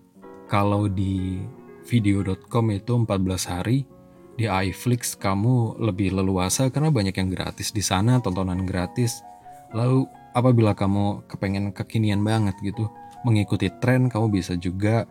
kalau 0.53 0.85
di 0.85 1.41
video.com 1.89 2.77
itu 2.77 2.93
14 2.93 3.53
hari 3.53 3.89
di 4.37 4.45
iFlix 4.49 5.17
kamu 5.17 5.81
lebih 5.81 6.13
leluasa 6.17 6.69
karena 6.69 6.93
banyak 6.93 7.17
yang 7.17 7.29
gratis 7.33 7.73
di 7.73 7.81
sana 7.81 8.21
tontonan 8.21 8.65
gratis 8.65 9.30
lalu 9.75 10.07
apabila 10.35 10.75
kamu 10.75 11.27
kepengen 11.27 11.71
kekinian 11.75 12.23
banget 12.23 12.55
gitu 12.63 12.91
mengikuti 13.27 13.69
tren 13.83 14.09
kamu 14.09 14.41
bisa 14.41 14.57
juga 14.57 15.05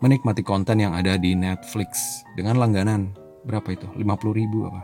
menikmati 0.00 0.40
konten 0.40 0.80
yang 0.80 0.96
ada 0.96 1.20
di 1.20 1.36
Netflix 1.36 2.22
dengan 2.34 2.56
langganan. 2.56 3.12
Berapa 3.44 3.72
itu? 3.72 3.88
50 3.96 4.04
ribu 4.36 4.68
apa? 4.68 4.82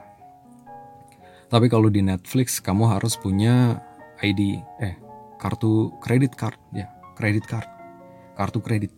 Tapi 1.49 1.67
kalau 1.73 1.89
di 1.89 2.05
Netflix 2.05 2.61
kamu 2.61 2.89
harus 2.91 3.17
punya 3.17 3.81
ID 4.21 4.61
eh 4.81 4.95
kartu 5.37 5.93
kredit 6.01 6.37
card 6.37 6.57
ya 6.73 6.89
kredit 7.17 7.45
card. 7.49 7.69
Kartu 8.37 8.61
kredit. 8.61 8.93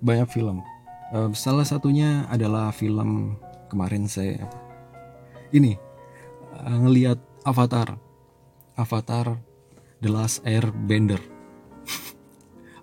Banyak 0.00 0.28
film. 0.32 0.64
Uh, 1.12 1.32
salah 1.32 1.64
satunya 1.64 2.28
adalah 2.28 2.72
film 2.72 3.40
kemarin 3.72 4.04
saya 4.08 4.44
ini 5.52 5.76
uh, 6.52 6.78
ngelihat 6.84 7.16
Avatar 7.48 7.96
Avatar 8.78 9.34
The 9.98 10.06
Last 10.06 10.46
Airbender. 10.46 11.18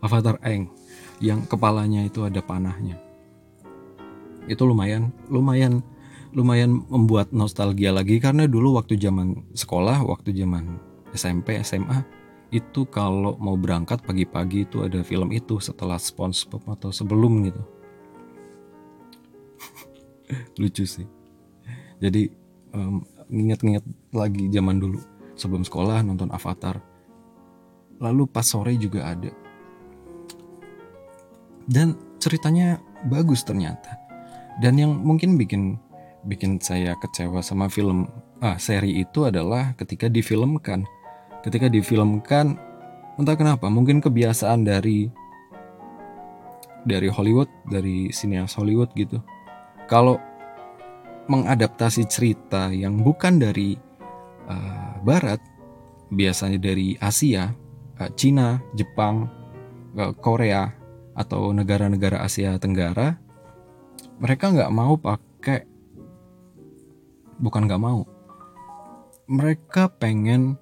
Avatar 0.03 0.35
Eng 0.43 0.67
yang 1.23 1.47
kepalanya 1.47 2.03
itu 2.03 2.27
ada 2.27 2.43
panahnya. 2.43 2.99
Itu 4.45 4.67
lumayan 4.67 5.15
lumayan 5.31 5.79
lumayan 6.35 6.83
membuat 6.91 7.31
nostalgia 7.31 7.95
lagi 7.95 8.19
karena 8.19 8.43
dulu 8.43 8.75
waktu 8.75 8.99
zaman 8.99 9.55
sekolah 9.55 10.03
waktu 10.03 10.35
zaman 10.35 10.75
SMP 11.15 11.63
SMA 11.63 12.03
itu 12.51 12.83
kalau 12.91 13.39
mau 13.39 13.55
berangkat 13.55 14.03
pagi-pagi 14.03 14.67
itu 14.67 14.83
ada 14.83 14.99
film 15.01 15.31
itu 15.31 15.63
setelah 15.63 15.95
SpongeBob 15.95 16.61
atau 16.75 16.91
sebelum 16.91 17.47
gitu. 17.47 17.63
Lucu 20.59 20.83
sih. 20.83 21.07
Jadi 22.03 22.27
um, 22.75 23.01
nginget-nginget 23.31 23.85
lagi 24.11 24.51
zaman 24.51 24.77
dulu 24.77 24.99
sebelum 25.35 25.63
sekolah 25.63 26.01
nonton 26.01 26.31
Avatar. 26.31 26.79
Lalu 27.99 28.27
pas 28.27 28.43
sore 28.43 28.75
juga 28.75 29.11
ada. 29.11 29.31
Dan 31.65 31.95
ceritanya 32.19 32.79
bagus 33.07 33.43
ternyata. 33.47 33.99
Dan 34.59 34.79
yang 34.79 34.91
mungkin 34.95 35.35
bikin 35.35 35.79
bikin 36.25 36.57
saya 36.57 36.97
kecewa 36.97 37.39
sama 37.45 37.69
film 37.69 38.09
ah 38.41 38.57
seri 38.57 38.99
itu 38.99 39.27
adalah 39.27 39.75
ketika 39.77 40.11
difilmkan. 40.11 40.83
Ketika 41.45 41.69
difilmkan 41.69 42.57
entah 43.15 43.37
kenapa 43.37 43.69
mungkin 43.71 44.03
kebiasaan 44.03 44.65
dari 44.67 45.07
dari 46.85 47.09
Hollywood 47.09 47.49
dari 47.67 48.11
sineas 48.13 48.53
Hollywood 48.55 48.93
gitu. 48.93 49.21
Kalau 49.85 50.17
mengadaptasi 51.25 52.05
cerita 52.05 52.69
yang 52.69 53.01
bukan 53.01 53.41
dari 53.41 53.77
uh, 54.49 55.01
Barat 55.01 55.41
biasanya 56.09 56.61
dari 56.61 56.95
Asia 56.97 57.53
uh, 57.99 58.09
Cina 58.13 58.61
Jepang 58.73 59.29
uh, 59.97 60.13
Korea 60.17 60.71
atau 61.15 61.53
negara-negara 61.55 62.21
Asia 62.23 62.57
Tenggara 62.59 63.15
mereka 64.19 64.51
nggak 64.51 64.71
mau 64.71 64.95
pakai 64.99 65.63
bukan 67.39 67.67
nggak 67.67 67.83
mau 67.83 68.03
mereka 69.25 69.89
pengen 69.89 70.57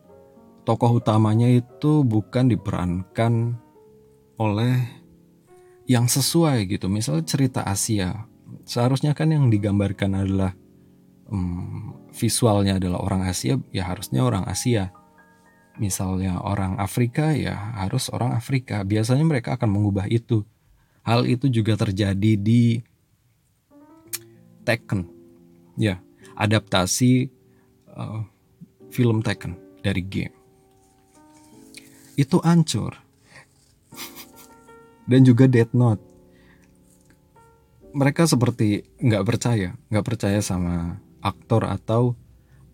tokoh 0.63 1.03
utamanya 1.03 1.51
itu 1.51 2.07
bukan 2.07 2.47
diperankan 2.47 3.59
oleh 4.39 5.03
yang 5.83 6.07
sesuai 6.07 6.63
gitu. 6.71 6.87
Misalnya 6.87 7.27
cerita 7.27 7.61
Asia, 7.67 8.27
seharusnya 8.63 9.11
kan 9.11 9.31
yang 9.31 9.51
digambarkan 9.51 10.15
adalah 10.15 10.55
um, 11.33 11.97
visualnya 12.13 12.77
adalah 12.77 13.01
orang 13.01 13.25
Asia, 13.25 13.57
ya 13.73 13.89
harusnya 13.89 14.21
orang 14.21 14.45
Asia. 14.45 14.93
Misalnya 15.81 16.37
orang 16.37 16.77
Afrika, 16.77 17.33
ya 17.33 17.57
harus 17.81 18.13
orang 18.13 18.37
Afrika. 18.37 18.85
Biasanya 18.85 19.25
mereka 19.25 19.57
akan 19.57 19.73
mengubah 19.73 20.05
itu. 20.05 20.45
Hal 21.01 21.25
itu 21.25 21.49
juga 21.49 21.73
terjadi 21.73 22.37
di 22.37 22.77
Tekken, 24.63 25.09
ya 25.75 25.99
adaptasi 26.37 27.27
uh, 27.91 28.23
film 28.93 29.19
Tekken 29.19 29.59
dari 29.83 29.99
game 30.05 30.43
itu 32.15 32.37
hancur. 32.41 32.97
Dan 35.09 35.25
juga 35.25 35.49
Death 35.49 35.73
Note. 35.73 36.03
Mereka 37.93 38.25
seperti 38.25 38.81
nggak 38.97 39.23
percaya, 39.25 39.77
nggak 39.93 40.05
percaya 40.05 40.39
sama 40.41 40.97
aktor 41.23 41.63
atau 41.63 42.19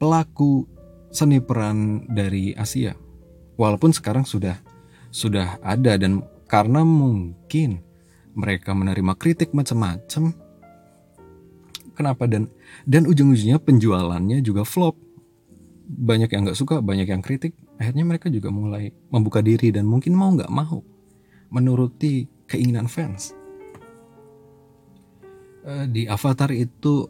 pelaku 0.01 0.65
seni 1.13 1.37
peran 1.39 2.09
dari 2.09 2.57
Asia. 2.57 2.97
Walaupun 3.55 3.93
sekarang 3.93 4.25
sudah 4.25 4.57
sudah 5.13 5.61
ada 5.61 5.97
dan 5.97 6.25
karena 6.49 6.81
mungkin 6.81 7.85
mereka 8.33 8.73
menerima 8.73 9.13
kritik 9.19 9.53
macam-macam, 9.53 10.33
kenapa 11.93 12.23
dan 12.25 12.49
dan 12.89 13.05
ujung-ujungnya 13.05 13.61
penjualannya 13.61 14.41
juga 14.41 14.63
flop 14.65 14.97
banyak 15.89 16.29
yang 16.29 16.45
nggak 16.45 16.59
suka, 16.59 16.85
banyak 16.85 17.09
yang 17.09 17.25
kritik, 17.25 17.57
akhirnya 17.81 18.05
mereka 18.05 18.29
juga 18.29 18.53
mulai 18.53 18.93
membuka 19.09 19.41
diri 19.41 19.73
dan 19.73 19.89
mungkin 19.89 20.13
mau 20.13 20.29
nggak 20.29 20.53
mau 20.53 20.85
menuruti 21.49 22.29
keinginan 22.45 22.85
fans. 22.85 23.33
Uh, 25.65 25.89
di 25.89 26.05
Avatar 26.05 26.53
itu 26.53 27.09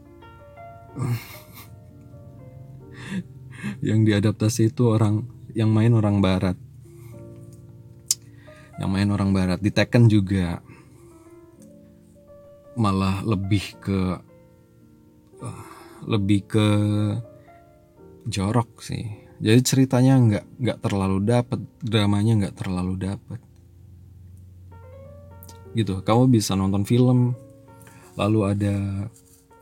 yang 3.87 4.03
diadaptasi 4.07 4.71
itu 4.71 4.89
orang 4.89 5.27
yang 5.53 5.69
main 5.73 5.91
orang 5.95 6.21
Barat, 6.21 6.57
yang 8.79 8.89
main 8.91 9.09
orang 9.11 9.33
Barat. 9.35 9.59
Di 9.59 9.71
Tekken 9.73 10.07
juga 10.07 10.61
malah 12.79 13.19
lebih 13.25 13.65
ke 13.81 13.99
lebih 16.07 16.39
ke 16.47 16.67
jorok 18.27 18.79
sih. 18.79 19.03
Jadi 19.39 19.59
ceritanya 19.63 20.19
nggak 20.19 20.45
nggak 20.59 20.79
terlalu 20.83 21.17
dapet 21.23 21.59
dramanya 21.79 22.33
nggak 22.45 22.55
terlalu 22.59 22.93
dapet. 22.99 23.39
Gitu. 25.75 26.01
Kamu 26.01 26.27
bisa 26.27 26.55
nonton 26.55 26.83
film 26.83 27.35
lalu 28.19 28.39
ada 28.51 28.75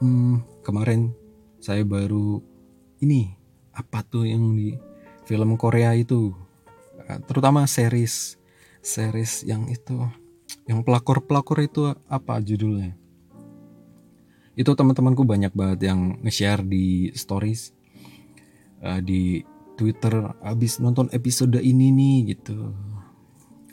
hmm, 0.01 0.65
kemarin 0.65 1.13
saya 1.67 1.83
baru 1.83 2.39
ini 3.03 3.35
apa 3.75 3.99
tuh 3.99 4.23
yang 4.23 4.55
di 4.55 4.79
film 5.27 5.59
Korea 5.59 5.91
itu? 5.99 6.31
Terutama 7.27 7.67
series 7.67 8.39
series 8.79 9.43
yang 9.43 9.67
itu 9.67 9.99
yang 10.63 10.79
pelakor 10.79 11.27
pelakor 11.27 11.59
itu 11.59 11.91
apa 12.07 12.39
judulnya? 12.39 12.95
Itu 14.55 14.79
teman-temanku 14.79 15.27
banyak 15.27 15.51
banget 15.51 15.91
yang 15.91 16.23
nge-share 16.23 16.63
di 16.63 17.11
stories 17.11 17.75
uh, 18.79 19.03
di 19.03 19.43
Twitter 19.75 20.39
abis 20.39 20.79
nonton 20.79 21.11
episode 21.11 21.59
ini 21.59 21.91
nih 21.91 22.31
gitu. 22.31 22.71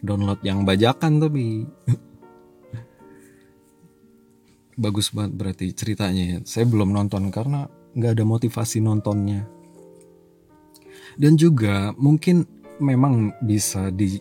Download 0.03 0.43
yang 0.43 0.67
bajakan 0.67 1.23
tapi. 1.23 1.63
Bagus 4.83 5.15
banget 5.15 5.33
berarti 5.39 5.71
ceritanya 5.71 6.25
ya. 6.27 6.39
saya 6.43 6.67
belum 6.67 6.91
nonton 6.91 7.31
karena 7.31 7.71
nggak 7.95 8.21
ada 8.21 8.25
motivasi 8.27 8.83
nontonnya. 8.83 9.47
Dan 11.15 11.39
juga 11.39 11.95
mungkin 11.95 12.43
memang 12.83 13.39
bisa 13.43 13.91
di 13.95 14.19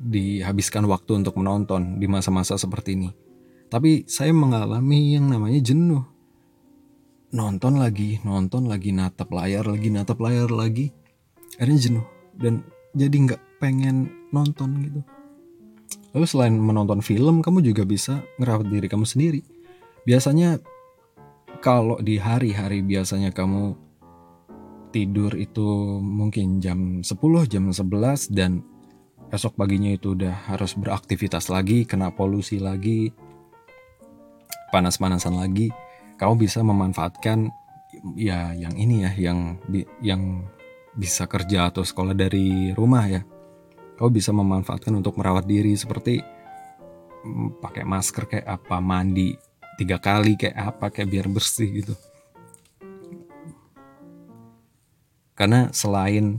dihabiskan 0.00 0.88
waktu 0.88 1.20
untuk 1.20 1.36
menonton 1.36 2.00
di 2.00 2.08
masa-masa 2.08 2.56
seperti 2.56 2.96
ini. 2.96 3.10
Tapi 3.68 4.08
saya 4.08 4.32
mengalami 4.32 5.14
yang 5.14 5.28
namanya 5.28 5.60
jenuh. 5.60 6.02
Nonton 7.30 7.78
lagi 7.78 8.18
nonton 8.26 8.66
lagi 8.66 8.90
natap 8.90 9.30
layar 9.30 9.62
lagi 9.68 9.92
natap 9.92 10.18
layar 10.18 10.50
lagi. 10.50 10.90
Akhirnya 11.60 11.78
jenuh 11.78 12.06
dan 12.34 12.64
jadi 12.96 13.12
nggak 13.12 13.42
pengen 13.62 14.10
nonton 14.32 14.80
gitu. 14.82 15.00
Lalu 16.10 16.26
selain 16.26 16.54
menonton 16.56 17.04
film 17.04 17.44
kamu 17.44 17.62
juga 17.62 17.86
bisa 17.86 18.24
ngerawat 18.40 18.66
diri 18.66 18.90
kamu 18.90 19.06
sendiri. 19.06 19.40
Biasanya 20.02 20.58
kalau 21.60 22.00
di 22.00 22.16
hari-hari 22.16 22.80
biasanya 22.80 23.32
kamu 23.32 23.76
tidur 24.90 25.36
itu 25.38 26.00
mungkin 26.02 26.58
jam 26.58 27.04
10 27.04 27.14
jam 27.46 27.70
11 27.70 28.32
dan 28.34 28.64
esok 29.30 29.54
paginya 29.54 29.94
itu 29.94 30.18
udah 30.18 30.50
harus 30.50 30.74
beraktivitas 30.74 31.46
lagi 31.46 31.86
kena 31.86 32.10
polusi 32.10 32.58
lagi 32.58 33.14
panas-panasan 34.74 35.38
lagi 35.38 35.70
kamu 36.18 36.48
bisa 36.48 36.60
memanfaatkan 36.66 37.48
ya 38.16 38.52
yang 38.54 38.74
ini 38.76 39.06
ya 39.06 39.12
yang 39.30 39.38
yang 40.00 40.22
bisa 40.94 41.24
kerja 41.30 41.70
atau 41.70 41.86
sekolah 41.86 42.14
dari 42.16 42.74
rumah 42.74 43.06
ya. 43.06 43.22
Kamu 43.96 44.10
bisa 44.12 44.32
memanfaatkan 44.32 44.96
untuk 44.96 45.20
merawat 45.20 45.44
diri 45.44 45.76
seperti 45.76 46.20
mm, 47.24 47.60
pakai 47.60 47.84
masker 47.84 48.24
kayak 48.28 48.48
apa 48.48 48.80
mandi 48.80 49.36
tiga 49.80 49.96
kali 49.96 50.36
kayak 50.36 50.76
apa 50.76 50.92
kayak 50.92 51.08
biar 51.08 51.26
bersih 51.32 51.72
gitu. 51.80 51.96
Karena 55.32 55.72
selain 55.72 56.36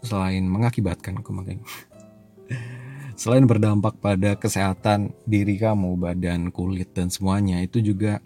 selain 0.00 0.48
mengakibatkan 0.48 1.20
aku 1.20 1.32
selain 3.20 3.44
berdampak 3.44 4.00
pada 4.00 4.36
kesehatan 4.40 5.12
diri 5.28 5.60
kamu, 5.60 6.00
badan, 6.00 6.48
kulit 6.48 6.96
dan 6.96 7.12
semuanya 7.12 7.60
itu 7.60 7.84
juga 7.84 8.24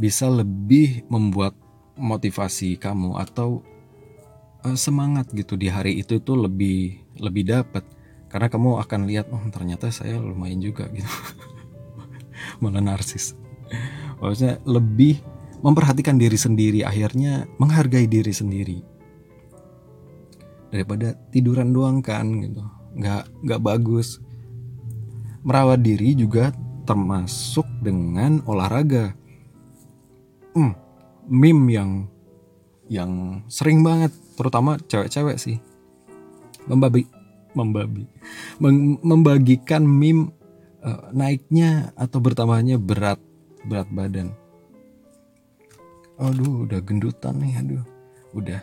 bisa 0.00 0.32
lebih 0.32 1.04
membuat 1.12 1.52
motivasi 2.00 2.80
kamu 2.80 3.20
atau 3.20 3.60
uh, 4.64 4.78
semangat 4.78 5.28
gitu 5.36 5.60
di 5.60 5.68
hari 5.68 6.00
itu 6.00 6.18
tuh 6.24 6.40
lebih 6.48 7.04
lebih 7.20 7.44
dapat 7.52 7.84
karena 8.32 8.48
kamu 8.48 8.80
akan 8.80 9.00
lihat 9.04 9.28
oh 9.28 9.44
ternyata 9.52 9.92
saya 9.92 10.16
lumayan 10.16 10.64
juga 10.64 10.88
gitu 10.88 11.04
malah 12.62 12.80
narsis. 12.80 13.34
Maksudnya 14.22 14.62
lebih 14.62 15.18
memperhatikan 15.62 16.14
diri 16.14 16.38
sendiri 16.38 16.86
akhirnya 16.86 17.50
menghargai 17.58 18.06
diri 18.06 18.30
sendiri. 18.30 18.78
Daripada 20.70 21.18
tiduran 21.34 21.74
doang 21.74 21.98
kan 22.00 22.26
gitu. 22.38 22.62
Nggak 22.94 23.22
nggak 23.42 23.60
bagus. 23.60 24.22
Merawat 25.42 25.82
diri 25.82 26.14
juga 26.14 26.54
termasuk 26.86 27.66
dengan 27.82 28.38
olahraga. 28.46 29.14
Hmm, 30.54 30.78
meme 31.26 31.66
yang 31.74 31.90
yang 32.86 33.42
sering 33.50 33.82
banget 33.82 34.14
terutama 34.38 34.78
cewek-cewek 34.86 35.38
sih. 35.38 35.58
Membabi 36.70 37.06
membabi. 37.58 38.06
Membagikan 39.02 39.84
meme 39.84 40.41
uh, 40.82 41.10
naiknya 41.14 41.94
atau 41.94 42.18
bertambahnya 42.18 42.76
berat 42.76 43.18
berat 43.66 43.88
badan. 43.88 44.34
Aduh 46.18 46.68
udah 46.68 46.80
gendutan 46.82 47.38
nih 47.40 47.54
aduh. 47.58 47.84
Udah 48.34 48.60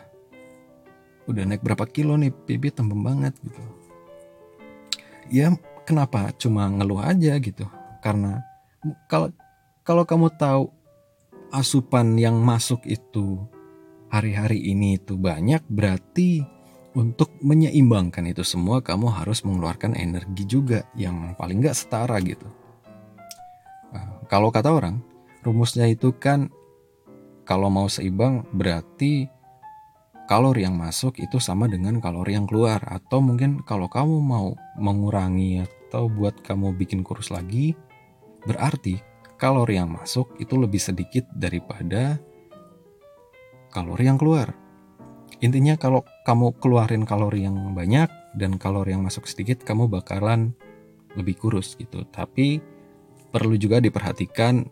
udah 1.28 1.42
naik 1.46 1.62
berapa 1.62 1.84
kilo 1.88 2.16
nih 2.16 2.32
pipi 2.32 2.70
tembem 2.70 3.00
banget 3.00 3.34
gitu. 3.42 3.60
Ya 5.30 5.54
kenapa? 5.84 6.32
Cuma 6.36 6.68
ngeluh 6.68 7.02
aja 7.02 7.36
gitu. 7.38 7.66
Karena 8.00 8.42
kalau 9.06 9.32
kalau 9.84 10.04
kamu 10.04 10.32
tahu 10.36 10.70
asupan 11.50 12.14
yang 12.14 12.38
masuk 12.38 12.86
itu 12.86 13.42
hari-hari 14.10 14.70
ini 14.70 14.98
itu 14.98 15.14
banyak 15.18 15.62
berarti 15.70 16.42
untuk 16.94 17.30
menyeimbangkan 17.38 18.26
itu 18.26 18.42
semua 18.42 18.82
kamu 18.82 19.10
harus 19.14 19.46
mengeluarkan 19.46 19.94
energi 19.94 20.42
juga 20.46 20.82
yang 20.98 21.38
paling 21.38 21.62
nggak 21.62 21.76
setara 21.76 22.18
gitu. 22.18 22.46
Nah, 23.94 24.26
kalau 24.26 24.50
kata 24.50 24.70
orang 24.74 24.98
rumusnya 25.46 25.86
itu 25.86 26.10
kan 26.18 26.50
kalau 27.46 27.70
mau 27.70 27.86
seimbang 27.86 28.46
berarti 28.50 29.30
kalori 30.30 30.62
yang 30.62 30.78
masuk 30.78 31.18
itu 31.18 31.42
sama 31.42 31.66
dengan 31.66 31.98
kalori 31.98 32.38
yang 32.38 32.46
keluar 32.46 32.78
atau 32.86 33.18
mungkin 33.18 33.62
kalau 33.66 33.90
kamu 33.90 34.22
mau 34.22 34.54
mengurangi 34.78 35.66
atau 35.66 36.06
buat 36.06 36.38
kamu 36.46 36.78
bikin 36.78 37.02
kurus 37.02 37.34
lagi 37.34 37.74
berarti 38.46 39.02
kalori 39.40 39.80
yang 39.80 39.90
masuk 39.90 40.30
itu 40.38 40.54
lebih 40.54 40.78
sedikit 40.78 41.26
daripada 41.34 42.20
kalori 43.74 44.06
yang 44.06 44.20
keluar. 44.20 44.52
Intinya 45.40 45.80
kalau 45.80 46.04
kamu 46.28 46.60
keluarin 46.60 47.08
kalori 47.08 47.48
yang 47.48 47.56
banyak 47.72 48.12
dan 48.36 48.60
kalori 48.60 48.92
yang 48.92 49.04
masuk 49.04 49.24
sedikit, 49.24 49.64
kamu 49.64 49.88
bakalan 49.88 50.52
lebih 51.16 51.40
kurus 51.40 51.74
gitu. 51.80 52.04
Tapi 52.12 52.60
perlu 53.32 53.56
juga 53.56 53.80
diperhatikan 53.80 54.68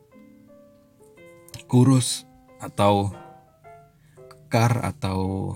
kurus 1.64 2.28
atau 2.60 3.12
kekar 4.28 4.84
atau 4.84 5.52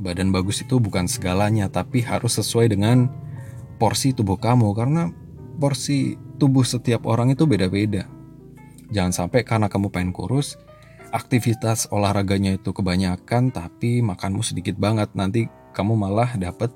badan 0.00 0.32
bagus 0.32 0.64
itu 0.64 0.80
bukan 0.80 1.04
segalanya, 1.04 1.68
tapi 1.68 2.00
harus 2.00 2.40
sesuai 2.40 2.72
dengan 2.72 3.12
porsi 3.76 4.16
tubuh 4.16 4.40
kamu 4.40 4.72
karena 4.72 5.12
porsi 5.60 6.16
tubuh 6.40 6.64
setiap 6.64 7.04
orang 7.04 7.36
itu 7.36 7.44
beda-beda. 7.44 8.08
Jangan 8.88 9.12
sampai 9.12 9.44
karena 9.44 9.68
kamu 9.68 9.92
pengen 9.92 10.12
kurus, 10.16 10.56
aktivitas 11.10 11.90
olahraganya 11.90 12.56
itu 12.56 12.70
kebanyakan 12.70 13.50
tapi 13.50 14.02
makanmu 14.02 14.42
sedikit 14.42 14.78
banget. 14.78 15.10
Nanti 15.14 15.46
kamu 15.74 15.94
malah 15.98 16.34
dapet 16.38 16.70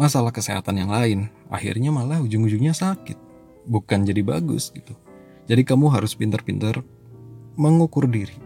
masalah 0.00 0.32
kesehatan 0.32 0.80
yang 0.80 0.90
lain. 0.90 1.28
Akhirnya 1.52 1.92
malah 1.92 2.20
ujung-ujungnya 2.20 2.72
sakit. 2.72 3.16
Bukan 3.68 4.08
jadi 4.08 4.24
bagus 4.24 4.72
gitu. 4.72 4.96
Jadi 5.46 5.62
kamu 5.64 5.92
harus 5.92 6.16
pinter-pinter 6.16 6.80
mengukur 7.54 8.08
diri. 8.08 8.36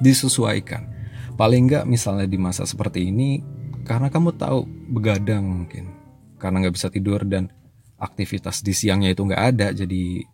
Disesuaikan. 0.00 0.88
Paling 1.36 1.68
nggak 1.68 1.84
misalnya 1.88 2.28
di 2.28 2.38
masa 2.40 2.68
seperti 2.68 3.08
ini 3.08 3.40
karena 3.82 4.08
kamu 4.08 4.36
tahu 4.38 4.68
begadang 4.94 5.42
mungkin 5.42 5.90
karena 6.38 6.66
nggak 6.66 6.74
bisa 6.74 6.88
tidur 6.90 7.22
dan 7.26 7.50
aktivitas 7.98 8.62
di 8.62 8.74
siangnya 8.74 9.14
itu 9.14 9.22
nggak 9.26 9.42
ada 9.54 9.68
jadi 9.74 10.26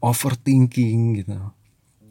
overthinking 0.00 1.20
gitu 1.20 1.32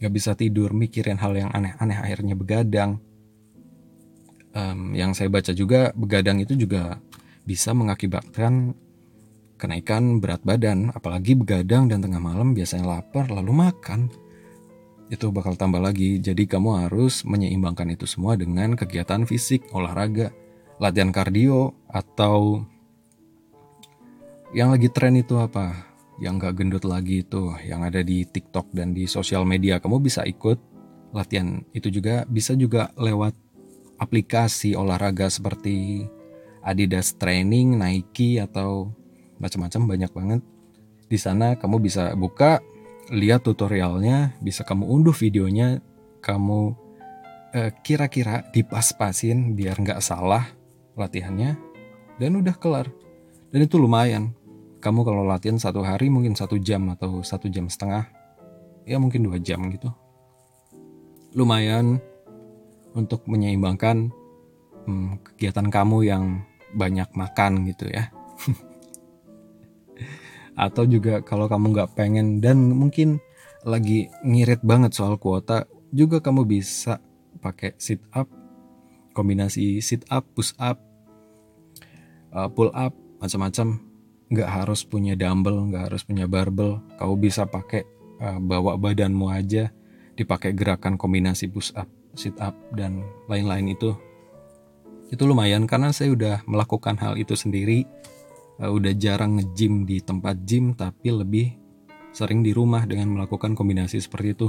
gak 0.04 0.12
bisa 0.12 0.36
tidur 0.36 0.76
mikirin 0.76 1.16
hal 1.16 1.32
yang 1.32 1.48
aneh-aneh 1.56 1.96
akhirnya 1.96 2.36
begadang. 2.36 3.00
Um, 4.52 4.92
yang 4.92 5.16
saya 5.16 5.32
baca 5.32 5.56
juga 5.56 5.96
begadang 5.96 6.44
itu 6.44 6.60
juga 6.60 7.00
bisa 7.48 7.72
mengakibatkan 7.72 8.76
kenaikan 9.56 10.20
berat 10.20 10.44
badan. 10.44 10.92
Apalagi 10.92 11.40
begadang 11.40 11.88
dan 11.88 12.04
tengah 12.04 12.20
malam 12.20 12.52
biasanya 12.52 13.00
lapar 13.00 13.32
lalu 13.32 13.56
makan. 13.56 14.12
Itu 15.08 15.32
bakal 15.32 15.56
tambah 15.56 15.80
lagi. 15.80 16.20
Jadi 16.20 16.44
kamu 16.52 16.84
harus 16.84 17.24
menyeimbangkan 17.24 17.96
itu 17.96 18.04
semua 18.04 18.36
dengan 18.36 18.76
kegiatan 18.76 19.24
fisik 19.24 19.72
olahraga 19.72 20.36
latihan 20.84 21.16
kardio 21.16 21.72
atau 21.88 22.66
yang 24.52 24.70
lagi 24.70 24.92
tren 24.92 25.16
itu 25.18 25.40
apa 25.40 25.93
yang 26.22 26.38
gak 26.38 26.62
gendut 26.62 26.86
lagi 26.86 27.26
itu 27.26 27.54
yang 27.66 27.82
ada 27.82 28.06
di 28.06 28.26
TikTok 28.28 28.70
dan 28.76 28.94
di 28.94 29.10
sosial 29.10 29.46
media. 29.48 29.82
Kamu 29.82 29.98
bisa 29.98 30.22
ikut 30.28 30.60
latihan 31.14 31.62
itu 31.74 31.90
juga. 31.90 32.26
Bisa 32.30 32.54
juga 32.54 32.94
lewat 32.98 33.34
aplikasi 33.98 34.78
olahraga 34.78 35.30
seperti 35.30 36.06
Adidas 36.62 37.18
Training, 37.18 37.80
Nike 37.80 38.38
atau 38.38 38.94
macam-macam. 39.42 39.82
Banyak 39.90 40.12
banget. 40.14 40.42
Di 41.10 41.18
sana 41.22 41.58
kamu 41.58 41.78
bisa 41.82 42.14
buka, 42.18 42.62
lihat 43.12 43.46
tutorialnya, 43.46 44.38
bisa 44.40 44.66
kamu 44.66 44.88
unduh 44.88 45.14
videonya, 45.14 45.84
kamu 46.24 46.74
eh, 47.54 47.72
kira-kira 47.86 48.48
dipas-pasin 48.50 49.54
biar 49.54 49.78
nggak 49.78 50.02
salah 50.02 50.50
latihannya, 50.98 51.58
dan 52.18 52.32
udah 52.38 52.56
kelar. 52.58 52.90
Dan 53.54 53.70
itu 53.70 53.78
lumayan 53.78 54.34
kamu 54.84 55.08
kalau 55.08 55.24
latihan 55.24 55.56
satu 55.56 55.80
hari 55.80 56.12
mungkin 56.12 56.36
satu 56.36 56.60
jam 56.60 56.92
atau 56.92 57.24
satu 57.24 57.48
jam 57.48 57.72
setengah. 57.72 58.04
Ya 58.84 59.00
mungkin 59.00 59.24
dua 59.24 59.40
jam 59.40 59.72
gitu. 59.72 59.88
Lumayan 61.32 62.04
untuk 62.92 63.24
menyeimbangkan 63.24 64.12
hmm, 64.84 65.24
kegiatan 65.24 65.72
kamu 65.72 65.98
yang 66.04 66.44
banyak 66.76 67.08
makan 67.16 67.64
gitu 67.72 67.88
ya. 67.88 68.12
Atau 70.68 70.84
juga 70.86 71.24
kalau 71.24 71.48
kamu 71.48 71.72
nggak 71.72 71.96
pengen 71.96 72.44
dan 72.44 72.60
mungkin 72.76 73.24
lagi 73.64 74.12
ngirit 74.28 74.60
banget 74.62 74.92
soal 74.92 75.16
kuota 75.16 75.64
juga 75.96 76.20
kamu 76.20 76.44
bisa 76.44 77.00
pakai 77.40 77.80
sit 77.80 78.04
up 78.12 78.28
kombinasi 79.16 79.80
sit 79.80 80.04
up 80.12 80.28
push 80.36 80.52
up 80.60 80.78
uh, 82.36 82.52
pull 82.52 82.70
up 82.76 82.92
macam-macam 83.24 83.93
nggak 84.34 84.50
harus 84.50 84.82
punya 84.82 85.14
dumbbell, 85.14 85.70
nggak 85.70 85.94
harus 85.94 86.02
punya 86.02 86.26
barbel. 86.26 86.82
Kau 86.98 87.14
bisa 87.14 87.46
pakai 87.46 87.86
uh, 88.18 88.42
bawa 88.42 88.82
badanmu 88.82 89.30
aja, 89.30 89.70
dipakai 90.18 90.58
gerakan 90.58 90.98
kombinasi 90.98 91.54
push 91.54 91.70
up, 91.78 91.86
sit 92.18 92.34
up 92.42 92.58
dan 92.74 93.06
lain-lain 93.30 93.78
itu. 93.78 93.94
Itu 95.14 95.30
lumayan 95.30 95.70
karena 95.70 95.94
saya 95.94 96.10
udah 96.18 96.36
melakukan 96.50 96.98
hal 96.98 97.14
itu 97.22 97.38
sendiri. 97.38 97.86
Uh, 98.58 98.74
udah 98.74 98.98
jarang 98.98 99.38
nge-gym 99.38 99.86
di 99.86 100.02
tempat 100.02 100.42
gym 100.50 100.74
tapi 100.74 101.14
lebih 101.14 101.54
sering 102.14 102.42
di 102.42 102.54
rumah 102.54 102.86
dengan 102.90 103.14
melakukan 103.14 103.54
kombinasi 103.54 104.02
seperti 104.02 104.34
itu. 104.34 104.48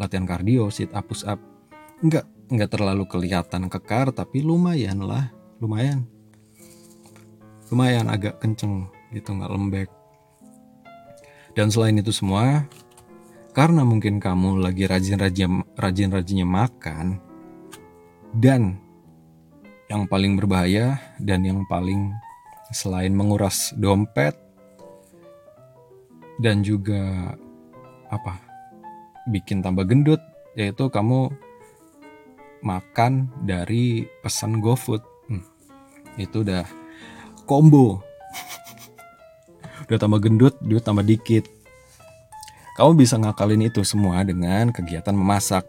Latihan 0.00 0.24
kardio, 0.24 0.72
sit 0.72 0.92
up, 0.96 1.08
push 1.08 1.28
up. 1.28 1.40
Nggak, 2.00 2.24
nggak 2.52 2.70
terlalu 2.72 3.04
kelihatan 3.08 3.68
kekar 3.68 4.12
tapi 4.16 4.40
lumayan 4.40 5.04
lah, 5.04 5.28
lumayan. 5.60 6.08
Lumayan 7.72 8.06
agak 8.12 8.38
kenceng 8.38 8.86
gitu 9.16 9.32
nggak 9.32 9.52
lembek. 9.52 9.88
Dan 11.56 11.72
selain 11.72 11.96
itu 11.96 12.12
semua 12.12 12.68
karena 13.56 13.80
mungkin 13.88 14.20
kamu 14.20 14.60
lagi 14.60 14.84
rajin-rajin 14.84 15.64
rajin-rajinnya 15.80 16.44
makan 16.44 17.16
dan 18.36 18.76
yang 19.88 20.04
paling 20.04 20.36
berbahaya 20.36 21.00
dan 21.16 21.40
yang 21.40 21.64
paling 21.64 22.12
selain 22.68 23.16
menguras 23.16 23.72
dompet 23.80 24.36
dan 26.36 26.60
juga 26.60 27.32
apa 28.12 28.36
bikin 29.32 29.64
tambah 29.64 29.88
gendut 29.88 30.20
yaitu 30.52 30.92
kamu 30.92 31.32
makan 32.64 33.30
dari 33.46 34.08
pesan 34.24 34.58
GoFood. 34.58 35.02
Hmm, 35.30 35.44
itu 36.18 36.42
udah 36.42 36.66
combo 37.46 38.02
udah 39.86 39.98
tambah 39.98 40.20
gendut 40.22 40.54
duit 40.62 40.82
tambah 40.82 41.06
dikit. 41.06 41.46
Kamu 42.76 42.92
bisa 42.92 43.16
ngakalin 43.16 43.72
itu 43.72 43.80
semua 43.86 44.20
dengan 44.20 44.68
kegiatan 44.68 45.16
memasak. 45.16 45.64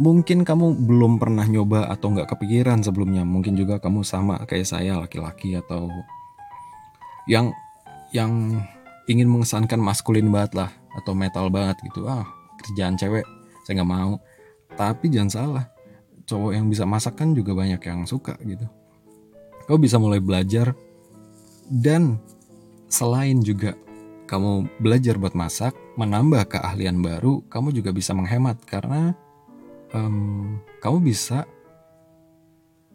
Mungkin 0.00 0.42
kamu 0.42 0.88
belum 0.88 1.20
pernah 1.20 1.44
nyoba 1.46 1.86
atau 1.86 2.10
nggak 2.10 2.34
kepikiran 2.34 2.82
sebelumnya. 2.82 3.22
Mungkin 3.22 3.54
juga 3.54 3.78
kamu 3.78 4.02
sama 4.02 4.42
kayak 4.48 4.66
saya 4.66 4.98
laki-laki 4.98 5.54
atau 5.54 5.92
yang 7.30 7.54
yang 8.10 8.58
ingin 9.06 9.30
mengesankan 9.30 9.78
maskulin 9.78 10.26
banget 10.32 10.66
lah 10.66 10.70
atau 10.98 11.14
metal 11.14 11.46
banget 11.52 11.78
gitu. 11.86 12.08
Ah 12.10 12.26
kerjaan 12.58 12.98
cewek 12.98 13.22
saya 13.62 13.80
nggak 13.80 13.92
mau. 13.92 14.18
Tapi 14.74 15.12
jangan 15.12 15.30
salah 15.30 15.64
cowok 16.26 16.50
yang 16.54 16.66
bisa 16.70 16.86
masak 16.86 17.18
kan 17.18 17.34
juga 17.34 17.54
banyak 17.54 17.78
yang 17.82 18.02
suka 18.06 18.34
gitu. 18.42 18.66
Kau 19.66 19.78
bisa 19.78 19.98
mulai 19.98 20.18
belajar 20.18 20.74
dan 21.70 22.18
selain 22.90 23.38
juga 23.40 23.78
kamu 24.30 24.78
belajar 24.78 25.18
buat 25.18 25.34
masak, 25.34 25.74
menambah 25.98 26.46
keahlian 26.50 27.02
baru, 27.02 27.42
kamu 27.50 27.74
juga 27.74 27.90
bisa 27.90 28.14
menghemat 28.14 28.62
karena 28.62 29.14
um, 29.90 30.58
kamu 30.78 31.10
bisa 31.10 31.50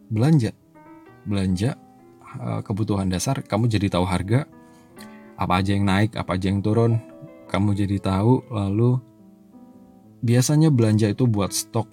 belanja, 0.08 0.56
belanja 1.28 1.76
uh, 2.40 2.64
kebutuhan 2.64 3.12
dasar. 3.12 3.44
Kamu 3.44 3.68
jadi 3.68 3.92
tahu 3.92 4.08
harga, 4.08 4.48
apa 5.36 5.52
aja 5.60 5.76
yang 5.76 5.84
naik, 5.84 6.16
apa 6.16 6.40
aja 6.40 6.48
yang 6.48 6.64
turun, 6.64 6.96
kamu 7.52 7.76
jadi 7.84 8.00
tahu. 8.00 8.48
Lalu 8.48 8.96
biasanya 10.24 10.72
belanja 10.72 11.12
itu 11.12 11.28
buat 11.28 11.52
stok, 11.52 11.88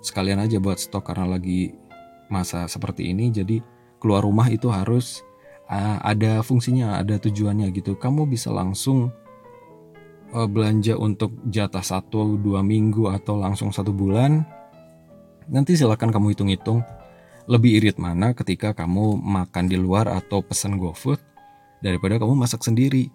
sekalian 0.00 0.40
aja 0.40 0.56
buat 0.56 0.80
stok 0.80 1.04
karena 1.12 1.36
lagi 1.36 1.76
masa 2.32 2.64
seperti 2.64 3.12
ini 3.12 3.28
jadi 3.28 3.60
keluar 4.00 4.24
rumah 4.24 4.48
itu 4.48 4.72
harus 4.72 5.20
uh, 5.68 5.98
ada 6.02 6.40
fungsinya 6.44 7.00
ada 7.00 7.16
tujuannya 7.20 7.70
gitu. 7.72 7.96
Kamu 7.96 8.28
bisa 8.28 8.52
langsung 8.52 9.12
uh, 10.32 10.48
belanja 10.48 10.98
untuk 10.98 11.32
jatah 11.48 11.84
satu 11.84 12.36
dua 12.36 12.60
minggu 12.60 13.08
atau 13.12 13.38
langsung 13.38 13.70
satu 13.70 13.94
bulan. 13.94 14.44
Nanti 15.48 15.76
silakan 15.76 16.10
kamu 16.10 16.32
hitung-hitung. 16.32 16.80
Lebih 17.44 17.76
irit 17.76 17.96
mana 18.00 18.32
ketika 18.32 18.72
kamu 18.72 19.20
makan 19.20 19.68
di 19.68 19.76
luar 19.76 20.08
atau 20.08 20.40
pesan 20.40 20.80
GoFood 20.80 21.20
daripada 21.84 22.16
kamu 22.16 22.32
masak 22.32 22.64
sendiri. 22.64 23.12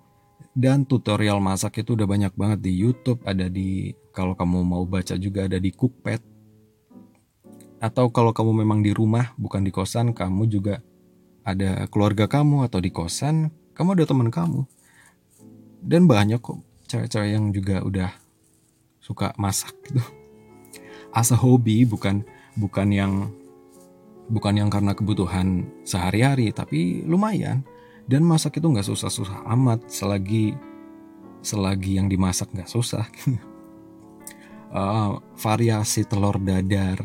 Dan 0.54 0.86
tutorial 0.86 1.42
masak 1.42 1.82
itu 1.82 1.98
udah 1.98 2.06
banyak 2.06 2.34
banget 2.38 2.60
di 2.64 2.72
YouTube 2.78 3.20
ada 3.26 3.50
di 3.50 3.92
kalau 4.14 4.38
kamu 4.38 4.62
mau 4.62 4.84
baca 4.86 5.18
juga 5.18 5.50
ada 5.50 5.58
di 5.58 5.74
Cookpad. 5.74 6.22
Atau 7.80 8.12
kalau 8.14 8.36
kamu 8.36 8.62
memang 8.62 8.80
di 8.86 8.94
rumah 8.94 9.34
bukan 9.40 9.66
di 9.66 9.72
kosan 9.72 10.12
kamu 10.14 10.46
juga 10.52 10.84
ada 11.44 11.88
keluarga 11.88 12.28
kamu 12.28 12.68
atau 12.68 12.80
di 12.84 12.92
kosan 12.92 13.54
kamu 13.74 13.96
ada 13.96 14.06
teman 14.10 14.28
kamu. 14.28 14.68
Dan 15.80 16.04
banyak 16.06 16.44
kok 16.44 16.60
cewek-cewek 16.92 17.32
yang 17.32 17.56
juga 17.56 17.80
udah 17.80 18.12
suka 19.00 19.32
masak 19.40 19.72
gitu. 19.88 20.04
As 21.16 21.32
a 21.32 21.38
hobi 21.40 21.88
bukan 21.88 22.28
bukan 22.60 22.88
yang 22.92 23.14
bukan 24.28 24.60
yang 24.60 24.70
karena 24.70 24.92
kebutuhan 24.92 25.72
sehari-hari 25.88 26.52
tapi 26.52 27.08
lumayan. 27.08 27.64
Dan 28.10 28.26
masak 28.26 28.58
itu 28.58 28.68
nggak 28.68 28.90
susah-susah 28.90 29.46
amat 29.54 29.86
selagi 29.88 30.58
selagi 31.40 32.02
yang 32.02 32.12
dimasak 32.12 32.52
nggak 32.52 32.68
susah. 32.68 33.08
Uh, 34.70 35.18
variasi 35.46 36.04
telur 36.04 36.36
dadar 36.42 37.00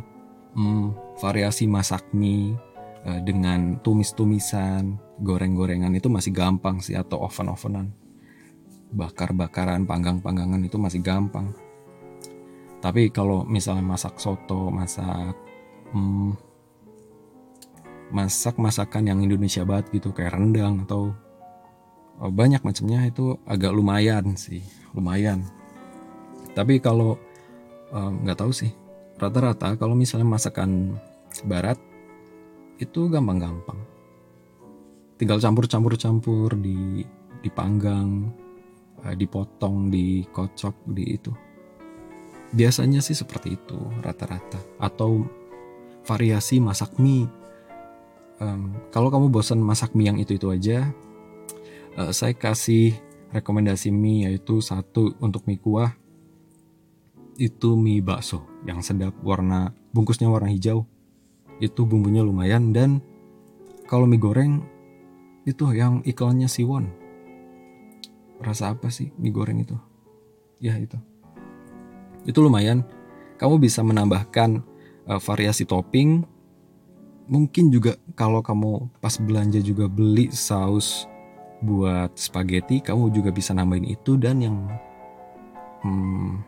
hmm, 0.54 1.18
variasi 1.18 1.66
masak 1.66 2.02
mie 2.14 2.58
dengan 3.04 3.76
tumis-tumisan, 3.84 4.96
goreng-gorengan 5.20 5.92
itu 5.92 6.08
masih 6.08 6.32
gampang 6.32 6.80
sih 6.80 6.96
atau 6.96 7.20
oven-ovenan. 7.28 7.92
Bakar-bakaran, 8.94 9.84
panggang-panggangan 9.84 10.64
itu 10.64 10.80
masih 10.80 11.04
gampang. 11.04 11.52
Tapi 12.80 13.08
kalau 13.12 13.44
misalnya 13.44 13.84
masak 13.84 14.16
soto, 14.20 14.68
masak 14.72 15.36
hmm, 15.92 16.32
masak 18.12 18.60
masakan 18.60 19.08
yang 19.08 19.18
Indonesia 19.24 19.64
banget 19.64 20.00
gitu 20.00 20.12
kayak 20.12 20.36
rendang 20.36 20.84
atau 20.84 21.16
oh, 22.20 22.32
banyak 22.32 22.60
macamnya 22.60 23.08
itu 23.08 23.40
agak 23.48 23.72
lumayan 23.72 24.36
sih, 24.36 24.60
lumayan. 24.92 25.44
Tapi 26.52 26.78
kalau 26.80 27.16
eh, 27.92 28.10
nggak 28.24 28.36
um, 28.36 28.42
tahu 28.44 28.52
sih 28.52 28.72
rata-rata 29.18 29.78
kalau 29.78 29.96
misalnya 29.96 30.26
masakan 30.26 31.00
barat 31.46 31.78
itu 32.78 33.06
gampang-gampang. 33.06 33.78
Tinggal 35.14 35.38
campur-campur-campur 35.38 36.58
di 36.58 37.06
dipanggang 37.44 38.32
eh, 39.06 39.14
dipotong 39.14 39.92
dikocok 39.92 40.74
di 40.90 41.04
itu. 41.14 41.30
Biasanya 42.54 43.02
sih 43.02 43.14
seperti 43.14 43.54
itu 43.54 43.78
rata-rata. 44.02 44.58
Atau 44.82 45.26
variasi 46.04 46.58
masak 46.58 46.98
mie. 46.98 47.26
Um, 48.42 48.74
kalau 48.90 49.14
kamu 49.14 49.30
bosan 49.30 49.62
masak 49.62 49.94
mie 49.94 50.10
yang 50.10 50.18
itu 50.18 50.34
itu 50.34 50.50
aja 50.50 50.90
uh, 51.94 52.10
saya 52.10 52.34
kasih 52.34 52.98
rekomendasi 53.30 53.94
mie 53.94 54.26
yaitu 54.26 54.58
satu 54.58 55.14
untuk 55.22 55.46
mie 55.46 55.62
kuah. 55.62 55.94
Itu 57.34 57.74
mie 57.78 58.02
bakso 58.02 58.46
yang 58.66 58.82
sedap 58.82 59.14
warna 59.22 59.74
bungkusnya 59.94 60.30
warna 60.30 60.50
hijau 60.50 60.86
itu 61.62 61.86
bumbunya 61.86 62.22
lumayan 62.24 62.74
dan 62.74 62.98
kalau 63.86 64.08
mie 64.08 64.18
goreng 64.18 64.64
itu 65.44 65.68
yang 65.76 66.00
iklannya 66.02 66.48
Siwon 66.48 67.04
rasa 68.44 68.76
apa 68.76 68.92
sih 68.92 69.12
mie 69.16 69.32
goreng 69.32 69.62
itu? 69.62 69.76
Ya 70.60 70.76
itu. 70.76 70.96
Itu 72.28 72.44
lumayan. 72.44 72.84
Kamu 73.40 73.58
bisa 73.60 73.84
menambahkan 73.84 74.62
uh, 75.08 75.20
variasi 75.20 75.68
topping. 75.68 76.24
Mungkin 77.24 77.72
juga 77.72 77.96
kalau 78.12 78.44
kamu 78.44 79.00
pas 79.00 79.16
belanja 79.16 79.60
juga 79.64 79.88
beli 79.88 80.28
saus 80.28 81.08
buat 81.64 82.12
spaghetti 82.20 82.84
kamu 82.84 83.08
juga 83.08 83.32
bisa 83.32 83.56
nambahin 83.56 83.88
itu 83.88 84.20
dan 84.20 84.44
yang 84.44 84.68
hmm, 85.80 86.44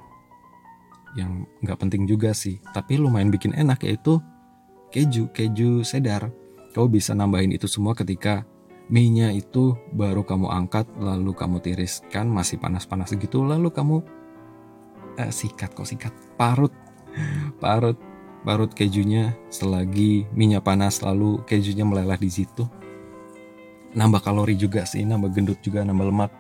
yang 1.17 1.49
nggak 1.65 1.81
penting 1.81 2.05
juga 2.05 2.37
sih. 2.37 2.61
Tapi 2.77 3.01
lumayan 3.01 3.33
bikin 3.33 3.57
enak 3.57 3.81
yaitu 3.89 4.21
keju 4.97 5.29
keju 5.29 5.85
sedar. 5.85 6.33
Kamu 6.73 6.89
bisa 6.89 7.13
nambahin 7.13 7.53
itu 7.53 7.69
semua 7.69 7.93
ketika 7.93 8.49
mie-nya 8.89 9.29
itu 9.29 9.77
baru 9.93 10.25
kamu 10.25 10.49
angkat 10.49 10.89
lalu 10.97 11.37
kamu 11.37 11.61
tiriskan 11.61 12.33
masih 12.33 12.57
panas-panas 12.57 13.13
gitu 13.13 13.45
lalu 13.45 13.69
kamu 13.69 14.01
eh, 15.21 15.29
sikat 15.29 15.77
kok 15.77 15.85
sikat? 15.85 16.17
Parut 16.41 16.73
parut 17.63 18.01
parut 18.41 18.73
kejunya 18.73 19.37
selagi 19.53 20.25
minyak 20.33 20.65
panas 20.65 21.05
lalu 21.05 21.45
kejunya 21.45 21.85
meleleh 21.85 22.17
di 22.17 22.33
situ. 22.33 22.65
Nambah 23.93 24.25
kalori 24.25 24.57
juga 24.57 24.89
sih 24.89 25.05
nambah 25.05 25.29
gendut 25.29 25.61
juga 25.61 25.85
nambah 25.85 26.09
lemak. 26.09 26.33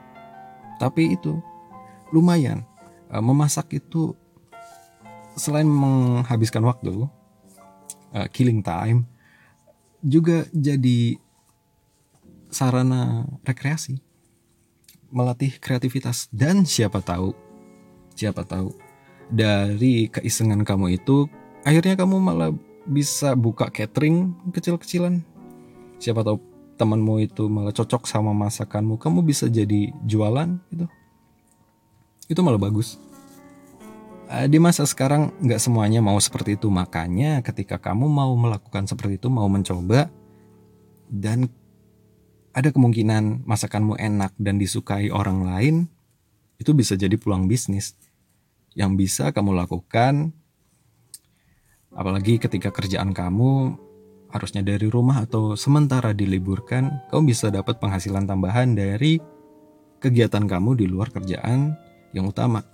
Tapi 0.80 1.12
itu 1.12 1.36
lumayan. 2.08 2.64
Eh, 3.12 3.20
memasak 3.20 3.76
itu 3.76 4.16
selain 5.36 5.68
menghabiskan 5.68 6.64
waktu, 6.64 7.04
uh, 8.16 8.28
killing 8.32 8.64
time, 8.64 9.04
juga 10.00 10.48
jadi 10.56 11.20
sarana 12.48 13.28
rekreasi, 13.44 14.00
melatih 15.12 15.60
kreativitas 15.60 16.32
dan 16.32 16.64
siapa 16.64 17.04
tahu, 17.04 17.36
siapa 18.16 18.48
tahu 18.48 18.72
dari 19.28 20.08
keisengan 20.08 20.62
kamu 20.62 20.96
itu 21.02 21.26
akhirnya 21.66 21.98
kamu 21.98 22.16
malah 22.22 22.50
bisa 22.86 23.34
buka 23.34 23.68
catering 23.68 24.32
kecil-kecilan. 24.54 25.20
Siapa 25.98 26.22
tahu 26.22 26.38
temanmu 26.78 27.24
itu 27.24 27.48
malah 27.50 27.74
cocok 27.74 28.06
sama 28.06 28.30
masakanmu, 28.36 29.00
kamu 29.00 29.26
bisa 29.26 29.50
jadi 29.50 29.90
jualan 30.06 30.60
gitu. 30.70 30.86
Itu 32.30 32.40
malah 32.46 32.60
bagus. 32.60 33.00
Eh, 34.26 34.50
di 34.50 34.58
masa 34.58 34.82
sekarang 34.82 35.30
nggak 35.38 35.62
semuanya 35.62 36.02
mau 36.02 36.18
seperti 36.18 36.58
itu. 36.58 36.66
Makanya 36.66 37.46
ketika 37.46 37.78
kamu 37.78 38.10
mau 38.10 38.34
melakukan 38.34 38.90
seperti 38.90 39.22
itu 39.22 39.30
mau 39.30 39.46
mencoba 39.46 40.10
dan 41.06 41.46
ada 42.50 42.74
kemungkinan 42.74 43.46
masakanmu 43.46 43.94
enak 43.94 44.34
dan 44.34 44.58
disukai 44.58 45.14
orang 45.14 45.46
lain 45.46 45.74
itu 46.58 46.74
bisa 46.74 46.98
jadi 46.98 47.14
peluang 47.14 47.46
bisnis 47.46 47.94
yang 48.74 48.98
bisa 48.98 49.30
kamu 49.30 49.54
lakukan. 49.54 50.34
Apalagi 51.94 52.42
ketika 52.42 52.74
kerjaan 52.74 53.14
kamu 53.14 53.78
harusnya 54.34 54.66
dari 54.66 54.90
rumah 54.90 55.22
atau 55.22 55.54
sementara 55.54 56.10
diliburkan 56.10 56.90
kamu 57.14 57.30
bisa 57.30 57.46
dapat 57.54 57.78
penghasilan 57.78 58.26
tambahan 58.26 58.74
dari 58.74 59.22
kegiatan 60.02 60.50
kamu 60.50 60.82
di 60.82 60.90
luar 60.90 61.14
kerjaan 61.14 61.78
yang 62.10 62.26
utama 62.26 62.66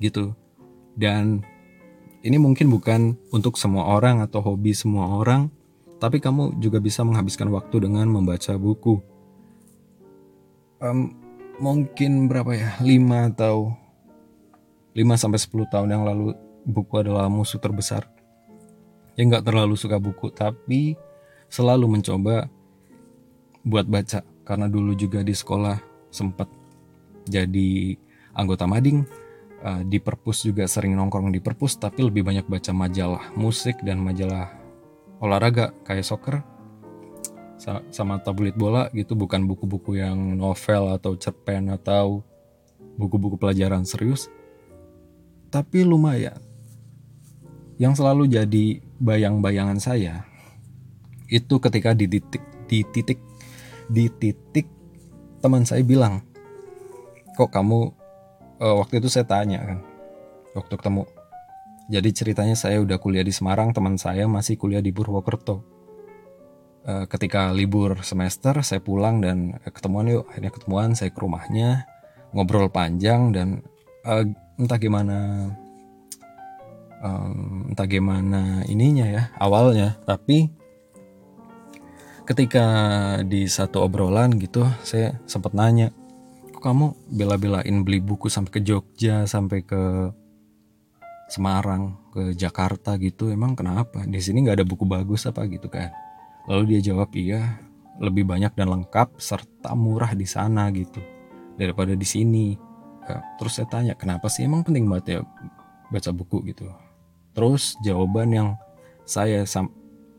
gitu. 0.00 0.32
Dan 0.96 1.44
ini 2.24 2.36
mungkin 2.40 2.72
bukan 2.72 3.14
untuk 3.30 3.60
semua 3.60 3.86
orang 3.86 4.24
atau 4.24 4.40
hobi 4.42 4.72
semua 4.72 5.20
orang, 5.20 5.52
tapi 6.02 6.18
kamu 6.18 6.58
juga 6.60 6.80
bisa 6.82 7.04
menghabiskan 7.04 7.48
waktu 7.52 7.88
dengan 7.88 8.08
membaca 8.08 8.56
buku. 8.56 9.00
Um, 10.82 11.16
mungkin 11.56 12.28
berapa 12.28 12.52
ya? 12.52 12.70
5 12.80 13.32
atau 13.32 13.72
5 14.92 15.20
sampai 15.20 15.40
10 15.40 15.72
tahun 15.72 15.88
yang 15.92 16.04
lalu 16.04 16.36
buku 16.66 16.94
adalah 17.00 17.28
musuh 17.28 17.60
terbesar. 17.60 18.08
Yang 19.16 19.26
nggak 19.32 19.46
terlalu 19.48 19.74
suka 19.78 19.96
buku, 19.96 20.28
tapi 20.28 20.96
selalu 21.48 22.00
mencoba 22.00 22.50
buat 23.66 23.86
baca 23.88 24.20
karena 24.46 24.66
dulu 24.70 24.94
juga 24.94 25.26
di 25.26 25.34
sekolah 25.34 25.78
sempat 26.12 26.46
jadi 27.26 27.98
anggota 28.36 28.68
mading 28.68 29.02
uh, 29.66 29.82
di 29.82 29.98
perpus 29.98 30.46
juga 30.46 30.70
sering 30.70 30.94
nongkrong 30.94 31.34
di 31.34 31.42
perpus 31.42 31.74
tapi 31.82 32.06
lebih 32.06 32.22
banyak 32.22 32.46
baca 32.46 32.70
majalah 32.70 33.34
musik 33.34 33.82
dan 33.82 33.98
majalah 33.98 34.54
olahraga 35.18 35.74
kayak 35.82 36.06
soccer 36.06 36.46
sama 37.90 38.22
tabloid 38.22 38.54
bola 38.54 38.86
gitu 38.94 39.18
bukan 39.18 39.42
buku-buku 39.48 39.98
yang 39.98 40.38
novel 40.38 40.94
atau 40.94 41.18
cerpen 41.18 41.72
atau 41.72 42.22
buku-buku 42.94 43.34
pelajaran 43.40 43.82
serius. 43.82 44.28
Tapi 45.50 45.82
lumayan. 45.82 46.38
Yang 47.76 48.00
selalu 48.00 48.24
jadi 48.30 48.66
bayang-bayangan 49.02 49.76
saya 49.82 50.24
itu 51.26 51.58
ketika 51.58 51.92
di 51.92 52.06
titik 52.06 52.44
di 52.70 52.80
titik 52.86 53.20
di 53.90 54.06
titik 54.08 54.70
teman 55.42 55.66
saya 55.66 55.82
bilang 55.82 56.22
kok 57.34 57.50
kamu 57.50 57.92
uh, 58.60 58.74
waktu 58.80 59.00
itu 59.00 59.08
saya 59.12 59.28
tanya 59.28 59.60
kan 59.62 59.78
waktu 60.56 60.74
ketemu 60.76 61.04
Jadi 61.86 62.10
ceritanya 62.10 62.58
saya 62.58 62.82
udah 62.82 62.98
kuliah 62.98 63.22
di 63.22 63.30
Semarang, 63.30 63.70
teman 63.70 63.94
saya 63.94 64.26
masih 64.26 64.58
kuliah 64.58 64.82
di 64.82 64.90
Purwokerto. 64.90 65.62
Uh, 66.82 67.06
ketika 67.06 67.54
libur 67.54 68.02
semester, 68.02 68.58
saya 68.66 68.82
pulang 68.82 69.22
dan 69.22 69.54
ketemuan 69.70 70.10
yuk. 70.10 70.26
Akhirnya 70.26 70.50
ketemuan, 70.50 70.98
saya 70.98 71.14
ke 71.14 71.22
rumahnya, 71.22 71.86
ngobrol 72.34 72.66
panjang 72.74 73.30
dan 73.30 73.62
uh, 74.02 74.26
entah 74.58 74.78
gimana, 74.82 75.46
um, 77.06 77.70
entah 77.70 77.86
gimana 77.86 78.66
ininya 78.66 79.06
ya 79.06 79.22
awalnya. 79.38 79.94
Tapi 80.02 80.50
ketika 82.26 82.66
di 83.22 83.46
satu 83.46 83.86
obrolan 83.86 84.34
gitu, 84.42 84.66
saya 84.82 85.22
sempat 85.30 85.54
nanya, 85.54 85.94
kamu 86.66 87.14
bela-belain 87.14 87.86
beli 87.86 88.02
buku 88.02 88.26
sampai 88.26 88.58
ke 88.58 88.60
Jogja, 88.66 89.22
sampai 89.30 89.62
ke 89.62 90.10
Semarang 91.30 91.94
ke 92.10 92.34
Jakarta 92.34 92.98
gitu? 92.98 93.30
Emang 93.30 93.54
kenapa? 93.54 94.02
Di 94.02 94.18
sini 94.18 94.42
nggak 94.42 94.62
ada 94.62 94.66
buku 94.66 94.82
bagus 94.82 95.30
apa 95.30 95.46
gitu 95.46 95.70
kan? 95.70 95.94
Lalu 96.50 96.74
dia 96.74 96.90
jawab 96.90 97.14
iya 97.14 97.62
lebih 98.02 98.26
banyak 98.26 98.54
dan 98.58 98.66
lengkap 98.66 99.14
serta 99.22 99.78
murah 99.78 100.10
di 100.18 100.26
sana 100.26 100.66
gitu 100.74 100.98
daripada 101.54 101.94
di 101.94 102.06
sini. 102.06 102.58
Ya, 103.06 103.22
terus 103.38 103.62
saya 103.62 103.70
tanya 103.70 103.94
kenapa 103.94 104.26
sih? 104.26 104.42
Emang 104.42 104.66
penting 104.66 104.90
banget 104.90 105.06
ya 105.06 105.18
baca 105.94 106.10
buku 106.10 106.50
gitu? 106.50 106.66
Terus 107.30 107.78
jawaban 107.86 108.34
yang 108.34 108.48
saya 109.06 109.46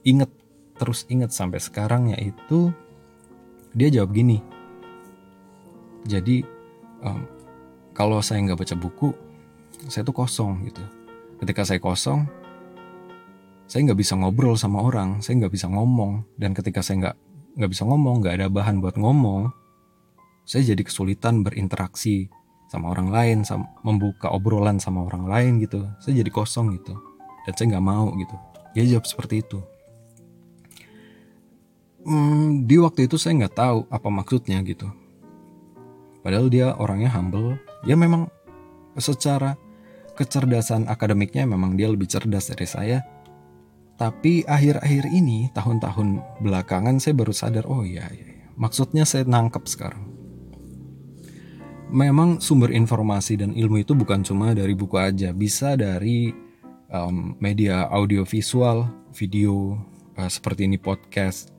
inget 0.08 0.32
terus 0.80 1.04
inget 1.12 1.36
sampai 1.36 1.60
sekarang 1.60 2.16
yaitu 2.16 2.72
dia 3.76 3.92
jawab 3.92 4.16
gini 4.16 4.40
jadi 6.06 6.46
um, 7.02 7.26
kalau 7.98 8.22
saya 8.22 8.46
nggak 8.46 8.62
baca 8.62 8.76
buku 8.78 9.10
saya 9.90 10.06
tuh 10.06 10.14
kosong 10.14 10.66
gitu. 10.70 10.82
Ketika 11.42 11.66
saya 11.66 11.82
kosong 11.82 12.30
saya 13.68 13.84
nggak 13.84 14.00
bisa 14.00 14.14
ngobrol 14.16 14.54
sama 14.56 14.86
orang 14.86 15.22
saya 15.26 15.42
nggak 15.42 15.54
bisa 15.54 15.66
ngomong. 15.70 16.26
Dan 16.38 16.54
ketika 16.54 16.86
saya 16.86 17.10
nggak 17.10 17.16
nggak 17.58 17.72
bisa 17.74 17.84
ngomong 17.90 18.22
nggak 18.22 18.36
ada 18.38 18.48
bahan 18.54 18.78
buat 18.78 19.02
ngomong 19.02 19.50
saya 20.48 20.64
jadi 20.72 20.80
kesulitan 20.80 21.44
berinteraksi 21.44 22.32
sama 22.72 22.96
orang 22.96 23.12
lain 23.12 23.38
sama, 23.44 23.68
membuka 23.84 24.32
obrolan 24.32 24.80
sama 24.80 25.04
orang 25.04 25.28
lain 25.28 25.54
gitu. 25.60 25.84
Saya 26.00 26.24
jadi 26.24 26.32
kosong 26.32 26.72
gitu. 26.80 26.96
Dan 27.44 27.52
saya 27.56 27.68
nggak 27.76 27.86
mau 27.86 28.14
gitu. 28.16 28.36
Dia 28.72 28.84
jawab 28.88 29.08
seperti 29.08 29.44
itu. 29.44 29.60
Hmm, 32.08 32.64
di 32.64 32.80
waktu 32.80 33.12
itu 33.12 33.20
saya 33.20 33.36
nggak 33.36 33.56
tahu 33.60 33.80
apa 33.92 34.08
maksudnya 34.08 34.64
gitu 34.64 34.88
padahal 36.28 36.52
dia 36.52 36.76
orangnya 36.76 37.08
humble 37.16 37.56
ya 37.88 37.96
memang 37.96 38.28
secara 39.00 39.56
kecerdasan 40.18 40.90
akademiknya 40.90 41.48
memang 41.48 41.78
dia 41.78 41.88
lebih 41.88 42.10
cerdas 42.10 42.50
dari 42.50 42.68
saya. 42.68 43.00
Tapi 43.98 44.46
akhir-akhir 44.46 45.10
ini, 45.10 45.50
tahun-tahun 45.58 46.22
belakangan 46.46 47.02
saya 47.02 47.18
baru 47.18 47.34
sadar, 47.34 47.66
oh 47.66 47.82
iya, 47.82 48.06
iya, 48.13 48.30
iya. 48.30 48.46
maksudnya 48.54 49.10
saya 49.10 49.26
nangkep 49.26 49.63
sekarang. 49.66 50.06
Memang 51.90 52.38
sumber 52.38 52.76
informasi 52.76 53.42
dan 53.42 53.58
ilmu 53.58 53.82
itu 53.82 53.98
bukan 53.98 54.22
cuma 54.22 54.54
dari 54.54 54.78
buku 54.78 55.02
aja, 55.02 55.34
bisa 55.34 55.74
dari 55.74 56.30
um, 56.94 57.34
media 57.42 57.90
audiovisual, 57.90 58.86
video 59.18 59.82
uh, 60.13 60.30
seperti 60.30 60.70
ini 60.70 60.78
podcast, 60.78 61.50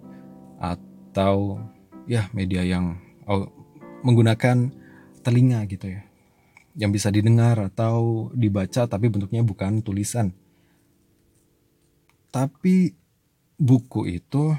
atau 0.62 1.59
ya 2.07 2.31
media 2.31 2.62
yang 2.62 3.02
menggunakan 4.02 4.70
telinga 5.22 5.66
gitu 5.66 5.92
ya 5.92 6.08
yang 6.78 6.94
bisa 6.94 7.11
didengar 7.11 7.58
atau 7.58 8.30
dibaca 8.30 8.87
tapi 8.87 9.11
bentuknya 9.11 9.42
bukan 9.42 9.82
tulisan. 9.82 10.30
Tapi 12.30 12.94
buku 13.58 14.06
itu 14.06 14.54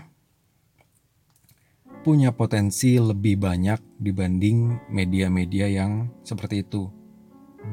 punya 2.04 2.36
potensi 2.36 3.00
lebih 3.00 3.40
banyak 3.40 3.80
dibanding 4.04 4.92
media-media 4.92 5.72
yang 5.72 6.12
seperti 6.28 6.68
itu. 6.68 6.92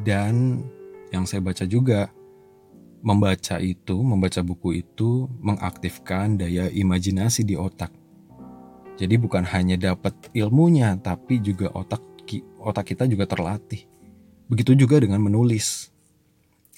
Dan 0.06 0.62
yang 1.10 1.26
saya 1.26 1.42
baca 1.42 1.66
juga, 1.66 2.10
membaca 3.02 3.58
itu, 3.58 3.98
membaca 3.98 4.42
buku 4.46 4.82
itu 4.82 5.26
mengaktifkan 5.42 6.38
daya 6.38 6.70
imajinasi 6.70 7.42
di 7.42 7.58
otak. 7.58 7.90
Jadi 8.96 9.14
bukan 9.20 9.44
hanya 9.44 9.76
dapat 9.76 10.16
ilmunya, 10.32 10.96
tapi 10.96 11.40
juga 11.40 11.68
otak 11.76 12.00
otak 12.58 12.96
kita 12.96 13.06
juga 13.06 13.28
terlatih. 13.28 13.86
Begitu 14.50 14.74
juga 14.86 14.98
dengan 14.98 15.22
menulis. 15.22 15.92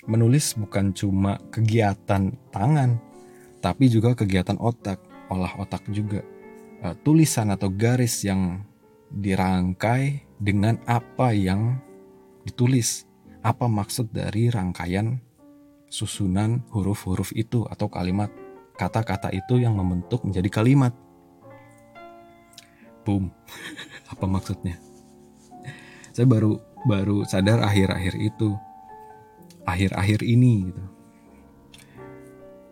Menulis 0.04 0.52
bukan 0.56 0.92
cuma 0.92 1.40
kegiatan 1.52 2.32
tangan, 2.52 3.00
tapi 3.60 3.88
juga 3.88 4.12
kegiatan 4.12 4.56
otak, 4.60 5.00
olah 5.32 5.52
otak 5.56 5.84
juga. 5.88 6.20
Uh, 6.78 6.94
tulisan 7.02 7.50
atau 7.50 7.68
garis 7.72 8.22
yang 8.22 8.62
dirangkai 9.10 10.22
dengan 10.38 10.78
apa 10.86 11.34
yang 11.34 11.80
ditulis. 12.46 13.04
Apa 13.42 13.70
maksud 13.70 14.10
dari 14.10 14.50
rangkaian 14.50 15.18
susunan 15.88 16.62
huruf-huruf 16.68 17.32
itu 17.32 17.64
atau 17.64 17.88
kalimat 17.88 18.28
kata-kata 18.76 19.32
itu 19.32 19.58
yang 19.58 19.74
membentuk 19.74 20.22
menjadi 20.22 20.62
kalimat. 20.62 20.92
Boom. 23.08 23.32
apa 24.12 24.28
maksudnya? 24.28 24.76
Saya 26.12 26.28
baru 26.28 26.60
baru 26.84 27.24
sadar 27.24 27.64
akhir-akhir 27.64 28.20
itu. 28.20 28.52
Akhir-akhir 29.64 30.20
ini 30.28 30.68
gitu. 30.68 30.84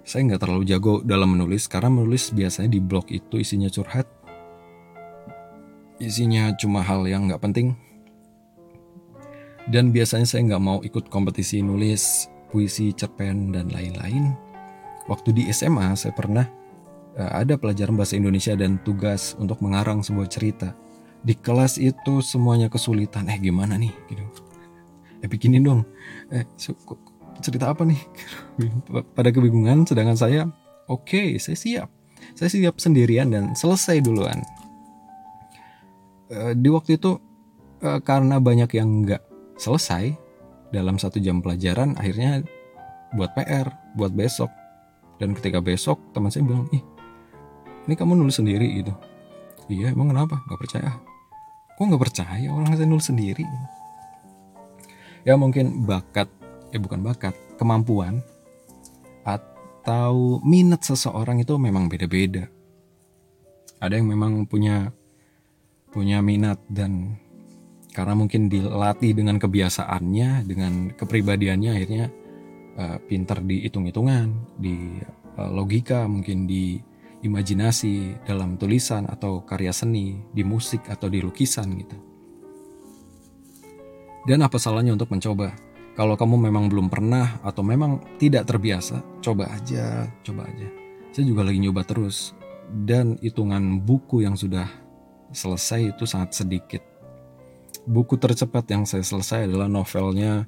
Saya 0.04 0.28
nggak 0.28 0.44
terlalu 0.44 0.68
jago 0.68 1.00
dalam 1.00 1.32
menulis 1.32 1.64
karena 1.64 1.88
menulis 1.88 2.36
biasanya 2.36 2.68
di 2.68 2.84
blog 2.84 3.08
itu 3.08 3.40
isinya 3.40 3.72
curhat. 3.72 4.04
Isinya 5.96 6.52
cuma 6.60 6.84
hal 6.84 7.08
yang 7.08 7.32
nggak 7.32 7.40
penting. 7.40 7.72
Dan 9.72 9.88
biasanya 9.88 10.28
saya 10.28 10.52
nggak 10.52 10.62
mau 10.62 10.84
ikut 10.84 11.08
kompetisi 11.08 11.64
nulis 11.64 12.28
puisi 12.52 12.92
cerpen 12.92 13.56
dan 13.56 13.72
lain-lain. 13.72 14.36
Waktu 15.08 15.32
di 15.32 15.42
SMA 15.48 15.96
saya 15.96 16.12
pernah 16.12 16.44
ada 17.16 17.56
pelajaran 17.56 17.96
bahasa 17.96 18.20
Indonesia 18.20 18.52
dan 18.52 18.76
tugas 18.84 19.32
untuk 19.40 19.64
mengarang 19.64 20.04
sebuah 20.04 20.28
cerita. 20.28 20.76
Di 21.24 21.32
kelas 21.32 21.80
itu 21.80 22.20
semuanya 22.20 22.68
kesulitan. 22.68 23.26
Eh 23.32 23.40
gimana 23.40 23.80
nih? 23.80 23.92
Gitu. 24.12 24.22
Eh 25.24 25.28
bikinin 25.28 25.64
dong. 25.64 25.80
Eh 26.28 26.44
cerita 27.40 27.72
apa 27.72 27.88
nih? 27.88 28.00
Pada 29.16 29.32
kebingungan 29.32 29.88
sedangkan 29.88 30.18
saya 30.20 30.40
oke 30.92 31.08
okay, 31.08 31.40
saya 31.40 31.56
siap. 31.56 31.88
Saya 32.36 32.52
siap 32.52 32.76
sendirian 32.76 33.32
dan 33.32 33.56
selesai 33.56 34.04
duluan. 34.04 34.44
E, 36.28 36.52
di 36.52 36.68
waktu 36.68 37.00
itu 37.00 37.16
e, 37.80 37.96
karena 38.04 38.36
banyak 38.36 38.70
yang 38.76 39.08
nggak 39.08 39.22
selesai 39.56 40.12
dalam 40.68 41.00
satu 41.00 41.16
jam 41.16 41.40
pelajaran 41.40 41.96
akhirnya 41.96 42.44
buat 43.16 43.32
PR 43.32 43.72
buat 43.96 44.12
besok. 44.12 44.52
Dan 45.16 45.32
ketika 45.32 45.64
besok 45.64 45.96
teman 46.12 46.28
saya 46.28 46.44
bilang 46.44 46.68
ih 46.76 46.95
ini 47.86 47.94
kamu 47.94 48.18
nulis 48.18 48.36
sendiri 48.38 48.82
gitu. 48.82 48.92
Iya 49.70 49.94
emang 49.94 50.10
kenapa? 50.10 50.42
Nggak 50.46 50.60
percaya. 50.60 50.90
Kok 51.78 51.84
nggak 51.86 52.02
percaya 52.02 52.48
orang 52.50 52.74
saya 52.74 52.86
nulis 52.86 53.06
sendiri? 53.06 53.46
Ya 55.26 55.34
mungkin 55.34 55.86
bakat 55.86 56.30
eh 56.70 56.78
bukan 56.78 57.02
bakat 57.02 57.34
kemampuan 57.58 58.22
atau 59.22 60.38
minat 60.42 60.82
seseorang 60.82 61.42
itu 61.42 61.54
memang 61.58 61.86
beda-beda. 61.86 62.46
Ada 63.78 63.98
yang 63.98 64.10
memang 64.10 64.46
punya 64.46 64.90
punya 65.90 66.22
minat 66.22 66.58
dan 66.70 67.18
karena 67.96 68.12
mungkin 68.12 68.52
dilatih 68.52 69.16
dengan 69.16 69.40
kebiasaannya 69.40 70.44
dengan 70.44 70.92
kepribadiannya 70.92 71.70
akhirnya 71.72 72.06
uh, 72.76 73.00
pintar 73.08 73.40
di 73.40 73.64
hitung-hitungan 73.64 74.28
di 74.60 75.00
uh, 75.40 75.48
logika 75.48 76.04
mungkin 76.04 76.44
di 76.44 76.76
imajinasi 77.26 78.22
dalam 78.24 78.54
tulisan 78.56 79.04
atau 79.10 79.42
karya 79.42 79.74
seni, 79.74 80.22
di 80.30 80.46
musik 80.46 80.86
atau 80.86 81.10
di 81.10 81.18
lukisan 81.18 81.68
gitu. 81.76 81.98
Dan 84.26 84.42
apa 84.42 84.58
salahnya 84.58 84.94
untuk 84.94 85.10
mencoba? 85.10 85.54
Kalau 85.94 86.18
kamu 86.18 86.50
memang 86.50 86.66
belum 86.66 86.90
pernah 86.92 87.38
atau 87.40 87.62
memang 87.64 88.02
tidak 88.18 88.44
terbiasa, 88.44 89.00
coba 89.22 89.48
aja, 89.54 90.10
coba 90.26 90.44
aja. 90.44 90.68
Saya 91.14 91.24
juga 91.24 91.46
lagi 91.46 91.62
nyoba 91.62 91.86
terus. 91.86 92.36
Dan 92.66 93.16
hitungan 93.22 93.80
buku 93.80 94.26
yang 94.26 94.34
sudah 94.34 94.66
selesai 95.30 95.94
itu 95.94 96.04
sangat 96.04 96.36
sedikit. 96.36 96.82
Buku 97.86 98.18
tercepat 98.18 98.66
yang 98.68 98.82
saya 98.82 99.06
selesai 99.06 99.46
adalah 99.46 99.70
novelnya 99.70 100.44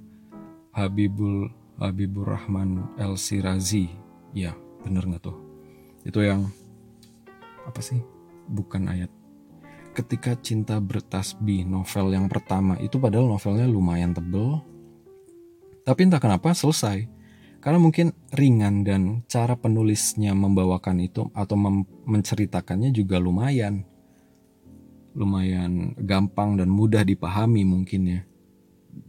Habibul 0.75 1.49
Habibur 1.79 2.35
Rahman 2.35 2.99
El 2.99 3.15
Sirazi. 3.15 3.87
Ya, 4.35 4.59
bener 4.83 5.07
nggak 5.07 5.23
tuh? 5.23 5.39
Itu 6.03 6.21
yang 6.21 6.51
apa 7.69 7.85
sih? 7.85 8.01
Bukan 8.49 8.89
ayat. 8.89 9.13
Ketika 9.93 10.33
Cinta 10.41 10.81
Bertasbih 10.81 11.69
novel 11.69 12.17
yang 12.17 12.27
pertama 12.33 12.81
itu 12.81 12.97
padahal 12.97 13.29
novelnya 13.29 13.69
lumayan 13.69 14.17
tebel. 14.17 14.65
Tapi 15.85 16.01
entah 16.09 16.21
kenapa 16.21 16.57
selesai. 16.57 17.21
karena 17.59 17.83
mungkin 17.83 18.15
ringan 18.31 18.87
dan 18.87 19.27
cara 19.27 19.59
penulisnya 19.59 20.31
membawakan 20.31 21.03
itu 21.03 21.27
atau 21.35 21.59
menceritakannya 22.07 22.95
juga 22.95 23.19
lumayan 23.19 23.83
lumayan 25.19 25.99
gampang 25.99 26.55
dan 26.55 26.71
mudah 26.71 27.03
dipahami 27.03 27.67
mungkin 27.67 28.03
ya 28.07 28.21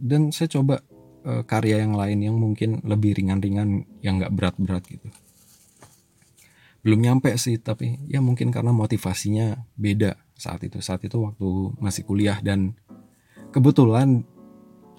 dan 0.02 0.34
saya 0.34 0.50
coba 0.50 0.82
uh, 1.22 1.46
karya 1.46 1.86
yang 1.86 1.94
lain 1.94 2.18
yang 2.18 2.36
mungkin 2.36 2.82
lebih 2.82 3.14
ringan-ringan 3.14 3.86
yang 4.02 4.18
nggak 4.18 4.34
berat-berat 4.34 4.82
gitu 4.90 5.06
belum 6.80 7.00
nyampe 7.04 7.28
sih 7.36 7.60
tapi 7.60 8.00
ya 8.08 8.24
mungkin 8.24 8.48
karena 8.48 8.72
motivasinya 8.72 9.68
beda 9.76 10.16
saat 10.36 10.64
itu. 10.64 10.80
Saat 10.80 11.04
itu 11.04 11.20
waktu 11.20 11.76
masih 11.76 12.08
kuliah 12.08 12.40
dan 12.40 12.72
kebetulan 13.52 14.24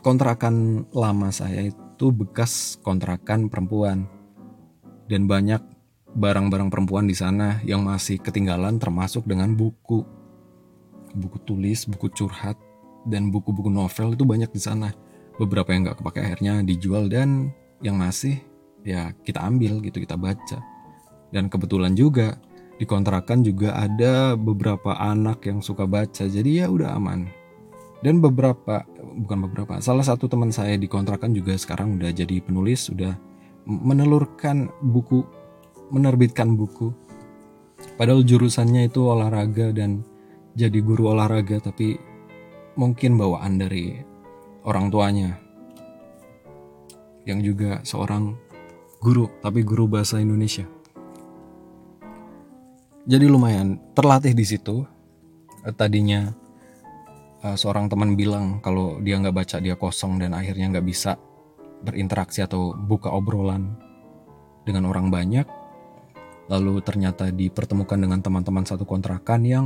kontrakan 0.06 0.86
lama 0.94 1.34
saya 1.34 1.74
itu 1.74 2.06
bekas 2.14 2.78
kontrakan 2.86 3.50
perempuan. 3.50 4.06
Dan 5.10 5.28
banyak 5.28 5.60
barang-barang 6.16 6.72
perempuan 6.72 7.04
di 7.10 7.18
sana 7.18 7.60
yang 7.68 7.84
masih 7.84 8.22
ketinggalan 8.22 8.78
termasuk 8.78 9.26
dengan 9.26 9.58
buku. 9.58 10.06
Buku 11.12 11.38
tulis 11.44 11.84
buku 11.90 12.08
curhat 12.14 12.56
dan 13.04 13.34
buku-buku 13.34 13.68
novel 13.68 14.16
itu 14.16 14.24
banyak 14.24 14.54
di 14.54 14.62
sana. 14.62 14.94
Beberapa 15.36 15.74
yang 15.74 15.90
nggak 15.90 16.00
kepake 16.00 16.20
akhirnya 16.22 16.62
dijual 16.64 17.10
dan 17.10 17.52
yang 17.82 17.98
masih 17.98 18.40
ya 18.86 19.12
kita 19.26 19.42
ambil 19.42 19.82
gitu 19.82 19.98
kita 20.02 20.14
baca 20.16 20.71
dan 21.32 21.48
kebetulan 21.48 21.96
juga 21.96 22.38
di 22.82 22.90
kontrakan 22.90 23.46
juga 23.46 23.78
ada 23.78 24.34
beberapa 24.34 24.98
anak 24.98 25.46
yang 25.46 25.62
suka 25.62 25.86
baca 25.86 26.26
jadi 26.26 26.66
ya 26.66 26.68
udah 26.68 26.98
aman. 26.98 27.30
Dan 28.02 28.18
beberapa 28.18 28.82
bukan 29.22 29.46
beberapa 29.46 29.78
salah 29.78 30.02
satu 30.02 30.26
teman 30.26 30.50
saya 30.50 30.74
di 30.74 30.90
kontrakan 30.90 31.38
juga 31.38 31.54
sekarang 31.54 32.02
udah 32.02 32.10
jadi 32.10 32.42
penulis 32.42 32.90
sudah 32.90 33.14
menelurkan 33.70 34.74
buku 34.82 35.22
menerbitkan 35.94 36.58
buku. 36.58 36.90
Padahal 38.02 38.26
jurusannya 38.26 38.90
itu 38.90 39.06
olahraga 39.06 39.70
dan 39.70 40.02
jadi 40.58 40.82
guru 40.82 41.14
olahraga 41.14 41.62
tapi 41.62 42.02
mungkin 42.74 43.22
bawaan 43.22 43.62
dari 43.62 44.02
orang 44.66 44.90
tuanya. 44.90 45.38
Yang 47.30 47.54
juga 47.54 47.72
seorang 47.86 48.34
guru 48.98 49.30
tapi 49.46 49.62
guru 49.62 49.86
bahasa 49.86 50.18
Indonesia 50.18 50.81
jadi 53.06 53.26
lumayan 53.26 53.82
terlatih 53.98 54.34
di 54.36 54.46
situ 54.46 54.86
tadinya 55.78 56.34
uh, 57.46 57.58
seorang 57.58 57.90
teman 57.90 58.14
bilang 58.14 58.62
kalau 58.62 58.98
dia 59.02 59.18
nggak 59.18 59.36
baca 59.36 59.58
dia 59.62 59.76
kosong 59.78 60.22
dan 60.22 60.34
akhirnya 60.34 60.78
nggak 60.78 60.88
bisa 60.88 61.18
berinteraksi 61.82 62.46
atau 62.46 62.78
buka 62.78 63.10
obrolan 63.10 63.74
dengan 64.64 64.86
orang 64.90 65.10
banyak. 65.10 65.46
Lalu 66.50 66.84
ternyata 66.84 67.32
dipertemukan 67.32 67.98
dengan 67.98 68.20
teman-teman 68.22 68.68
satu 68.68 68.84
kontrakan 68.86 69.42
yang 69.48 69.66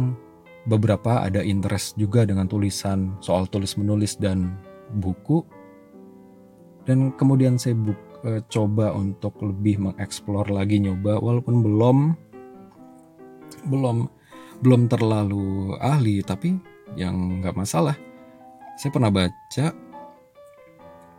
beberapa 0.69 1.21
ada 1.25 1.41
interest 1.43 1.97
juga 1.99 2.23
dengan 2.23 2.47
tulisan 2.47 3.17
soal 3.19 3.49
tulis 3.49 3.75
menulis 3.75 4.15
dan 4.15 4.55
buku. 5.01 5.43
Dan 6.85 7.09
kemudian 7.17 7.57
saya 7.57 7.73
buk, 7.73 7.97
uh, 8.23 8.39
coba 8.47 8.93
untuk 8.93 9.41
lebih 9.41 9.81
mengeksplor 9.81 10.53
lagi 10.53 10.77
nyoba 10.77 11.17
walaupun 11.17 11.65
belum 11.65 11.97
belum 13.67 14.07
belum 14.63 14.87
terlalu 14.87 15.75
ahli 15.81 16.23
tapi 16.23 16.55
yang 16.95 17.43
nggak 17.43 17.57
masalah. 17.57 17.97
Saya 18.79 18.91
pernah 18.91 19.11
baca 19.11 19.65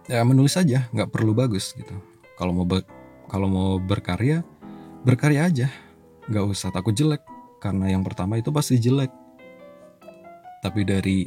ya 0.06 0.22
menulis 0.22 0.54
saja 0.54 0.86
nggak 0.94 1.10
perlu 1.10 1.34
bagus 1.34 1.74
gitu. 1.74 1.92
Kalau 2.36 2.52
mau 2.52 2.66
ber, 2.68 2.84
kalau 3.26 3.48
mau 3.50 3.70
berkarya 3.80 4.44
berkarya 5.06 5.46
aja, 5.46 5.68
nggak 6.26 6.44
usah 6.50 6.74
takut 6.74 6.94
jelek 6.94 7.22
karena 7.62 7.90
yang 7.94 8.02
pertama 8.02 8.38
itu 8.38 8.50
pasti 8.50 8.78
jelek. 8.78 9.10
Tapi 10.62 10.82
dari 10.82 11.22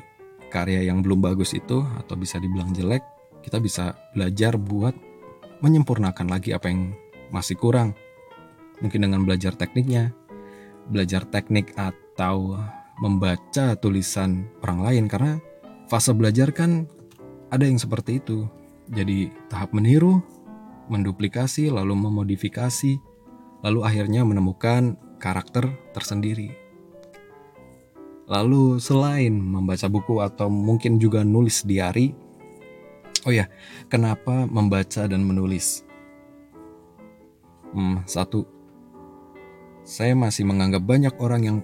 karya 0.51 0.83
yang 0.89 0.99
belum 0.99 1.23
bagus 1.23 1.55
itu 1.55 1.79
atau 1.79 2.15
bisa 2.19 2.41
dibilang 2.41 2.75
jelek, 2.75 3.03
kita 3.45 3.61
bisa 3.61 3.95
belajar 4.11 4.59
buat 4.59 4.91
menyempurnakan 5.63 6.27
lagi 6.27 6.51
apa 6.51 6.67
yang 6.67 6.91
masih 7.31 7.55
kurang. 7.55 7.95
Mungkin 8.83 9.07
dengan 9.07 9.23
belajar 9.23 9.55
tekniknya, 9.55 10.11
belajar 10.89 11.23
teknik 11.29 11.71
atau 11.77 12.57
membaca 12.99 13.77
tulisan 13.79 14.49
orang 14.65 14.79
lain 14.83 15.05
karena 15.07 15.39
fase 15.87 16.11
belajar 16.11 16.51
kan 16.51 16.89
ada 17.49 17.65
yang 17.65 17.79
seperti 17.79 18.19
itu. 18.19 18.45
Jadi 18.89 19.29
tahap 19.53 19.71
meniru, 19.71 20.21
menduplikasi, 20.89 21.69
lalu 21.69 21.93
memodifikasi, 21.93 22.97
lalu 23.61 23.79
akhirnya 23.85 24.25
menemukan 24.25 24.97
karakter 25.21 25.69
tersendiri. 25.93 26.57
Lalu 28.29 28.77
selain 28.77 29.33
membaca 29.33 29.89
buku 29.89 30.21
atau 30.21 30.49
mungkin 30.49 31.01
juga 31.01 31.25
nulis 31.25 31.65
diary, 31.65 32.13
oh 33.25 33.33
ya, 33.33 33.49
kenapa 33.89 34.45
membaca 34.45 35.09
dan 35.09 35.25
menulis? 35.25 35.85
Hmm, 37.73 38.01
satu, 38.05 38.45
saya 39.89 40.13
masih 40.13 40.45
menganggap 40.45 40.85
banyak 40.85 41.17
orang 41.17 41.41
yang 41.41 41.57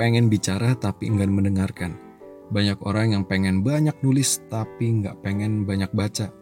pengen 0.00 0.32
bicara 0.32 0.72
tapi 0.72 1.12
enggak 1.12 1.28
mendengarkan. 1.28 2.00
Banyak 2.48 2.80
orang 2.88 3.12
yang 3.12 3.24
pengen 3.28 3.60
banyak 3.60 3.92
nulis 4.00 4.40
tapi 4.48 5.04
nggak 5.04 5.20
pengen 5.20 5.68
banyak 5.68 5.92
baca. 5.92 6.32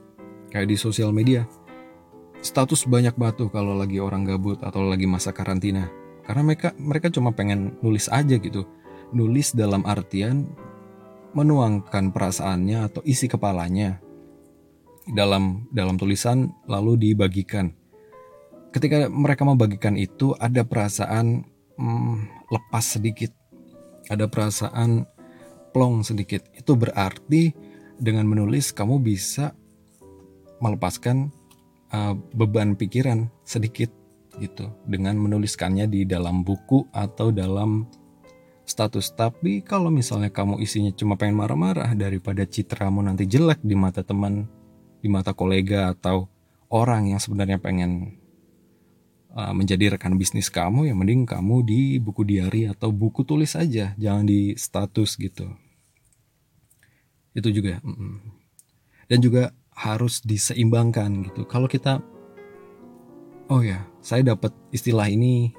Kayak 0.54 0.70
di 0.70 0.76
sosial 0.78 1.10
media. 1.10 1.42
Status 2.38 2.86
banyak 2.86 3.18
batu 3.18 3.50
kalau 3.50 3.74
lagi 3.74 3.98
orang 3.98 4.22
gabut 4.22 4.62
atau 4.62 4.86
lagi 4.86 5.10
masa 5.10 5.34
karantina. 5.34 5.90
Karena 6.22 6.46
mereka 6.46 6.70
mereka 6.78 7.10
cuma 7.10 7.34
pengen 7.34 7.74
nulis 7.82 8.06
aja 8.06 8.38
gitu. 8.38 8.62
Nulis 9.10 9.58
dalam 9.58 9.82
artian 9.82 10.46
menuangkan 11.34 12.14
perasaannya 12.14 12.78
atau 12.94 13.02
isi 13.02 13.26
kepalanya 13.26 13.98
dalam 15.10 15.66
dalam 15.74 15.98
tulisan 15.98 16.54
lalu 16.70 17.10
dibagikan. 17.10 17.74
Ketika 18.74 19.06
mereka 19.06 19.46
membagikan 19.46 19.94
itu 19.94 20.34
ada 20.34 20.66
perasaan 20.66 21.46
hmm, 21.78 22.50
lepas 22.50 22.98
sedikit 22.98 23.30
ada 24.08 24.28
perasaan 24.28 25.08
plong 25.72 26.04
sedikit. 26.04 26.44
Itu 26.52 26.76
berarti 26.76 27.54
dengan 27.96 28.28
menulis 28.28 28.74
kamu 28.74 29.00
bisa 29.00 29.54
melepaskan 30.60 31.32
uh, 31.92 32.14
beban 32.34 32.76
pikiran 32.78 33.28
sedikit 33.44 33.90
gitu 34.38 34.66
dengan 34.90 35.14
menuliskannya 35.18 35.86
di 35.86 36.02
dalam 36.06 36.42
buku 36.42 36.90
atau 36.90 37.30
dalam 37.30 37.86
status. 38.66 39.14
Tapi 39.14 39.62
kalau 39.62 39.90
misalnya 39.90 40.32
kamu 40.32 40.58
isinya 40.62 40.90
cuma 40.94 41.14
pengen 41.14 41.38
marah-marah 41.38 41.94
daripada 41.94 42.42
citramu 42.46 43.04
nanti 43.04 43.28
jelek 43.28 43.62
di 43.62 43.76
mata 43.78 44.02
teman, 44.02 44.48
di 44.98 45.08
mata 45.10 45.36
kolega 45.36 45.92
atau 45.94 46.26
orang 46.72 47.14
yang 47.14 47.20
sebenarnya 47.22 47.62
pengen 47.62 48.18
uh, 49.34 49.52
menjadi 49.52 49.98
rekan 49.98 50.14
bisnis 50.14 50.48
kamu 50.48 50.88
ya 50.88 50.94
mending 50.94 51.26
kamu 51.26 51.66
di 51.66 51.80
buku 51.98 52.22
diary 52.22 52.70
atau 52.70 52.94
buku 52.94 53.26
tulis 53.26 53.58
aja 53.58 53.92
jangan 53.98 54.24
di 54.24 54.54
status 54.54 55.18
gitu. 55.18 55.50
Itu 57.34 57.50
juga 57.50 57.82
dan 59.10 59.18
juga 59.18 59.50
harus 59.74 60.22
diseimbangkan 60.22 61.26
gitu. 61.30 61.42
Kalau 61.50 61.66
kita 61.66 61.98
oh 63.50 63.60
ya 63.60 63.82
saya 63.98 64.22
dapat 64.22 64.54
istilah 64.70 65.10
ini 65.10 65.50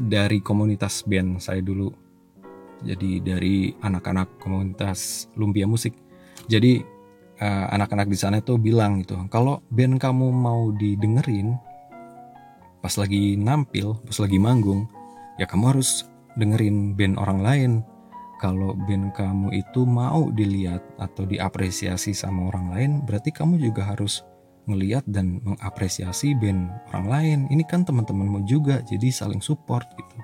dari 0.00 0.40
komunitas 0.40 1.04
band 1.04 1.44
saya 1.44 1.60
dulu. 1.60 1.92
Jadi 2.84 3.20
dari 3.20 3.72
anak-anak 3.80 4.40
komunitas 4.40 5.28
lumpia 5.36 5.64
musik. 5.64 5.96
Jadi 6.48 6.84
uh, 7.40 7.66
anak-anak 7.72 8.08
di 8.08 8.18
sana 8.18 8.40
itu 8.40 8.56
bilang 8.60 9.00
gitu 9.04 9.16
kalau 9.32 9.64
band 9.72 9.96
kamu 10.00 10.28
mau 10.32 10.72
didengerin 10.74 11.56
pas 12.84 12.92
lagi 13.00 13.40
nampil, 13.40 13.96
pas 14.04 14.20
lagi 14.20 14.36
manggung, 14.36 14.84
ya 15.40 15.48
kamu 15.48 15.72
harus 15.72 16.04
dengerin 16.36 16.92
band 16.92 17.16
orang 17.16 17.40
lain. 17.40 17.72
Kalau 18.44 18.76
band 18.76 19.16
kamu 19.16 19.56
itu 19.56 19.88
mau 19.88 20.28
dilihat 20.28 20.84
atau 21.00 21.24
diapresiasi 21.24 22.12
sama 22.12 22.52
orang 22.52 22.66
lain, 22.76 22.90
berarti 23.08 23.32
kamu 23.32 23.56
juga 23.56 23.88
harus 23.88 24.20
ngeliat 24.68 25.00
dan 25.08 25.40
mengapresiasi 25.40 26.36
band 26.36 26.68
orang 26.92 27.06
lain. 27.08 27.38
Ini 27.48 27.64
kan 27.64 27.88
teman-temanmu 27.88 28.44
juga, 28.44 28.84
jadi 28.84 29.08
saling 29.08 29.40
support 29.40 29.88
gitu. 29.96 30.16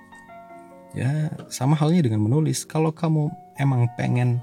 Ya, 0.92 1.32
sama 1.48 1.72
halnya 1.80 2.12
dengan 2.12 2.28
menulis. 2.28 2.68
Kalau 2.68 2.92
kamu 2.92 3.32
emang 3.56 3.88
pengen 3.96 4.36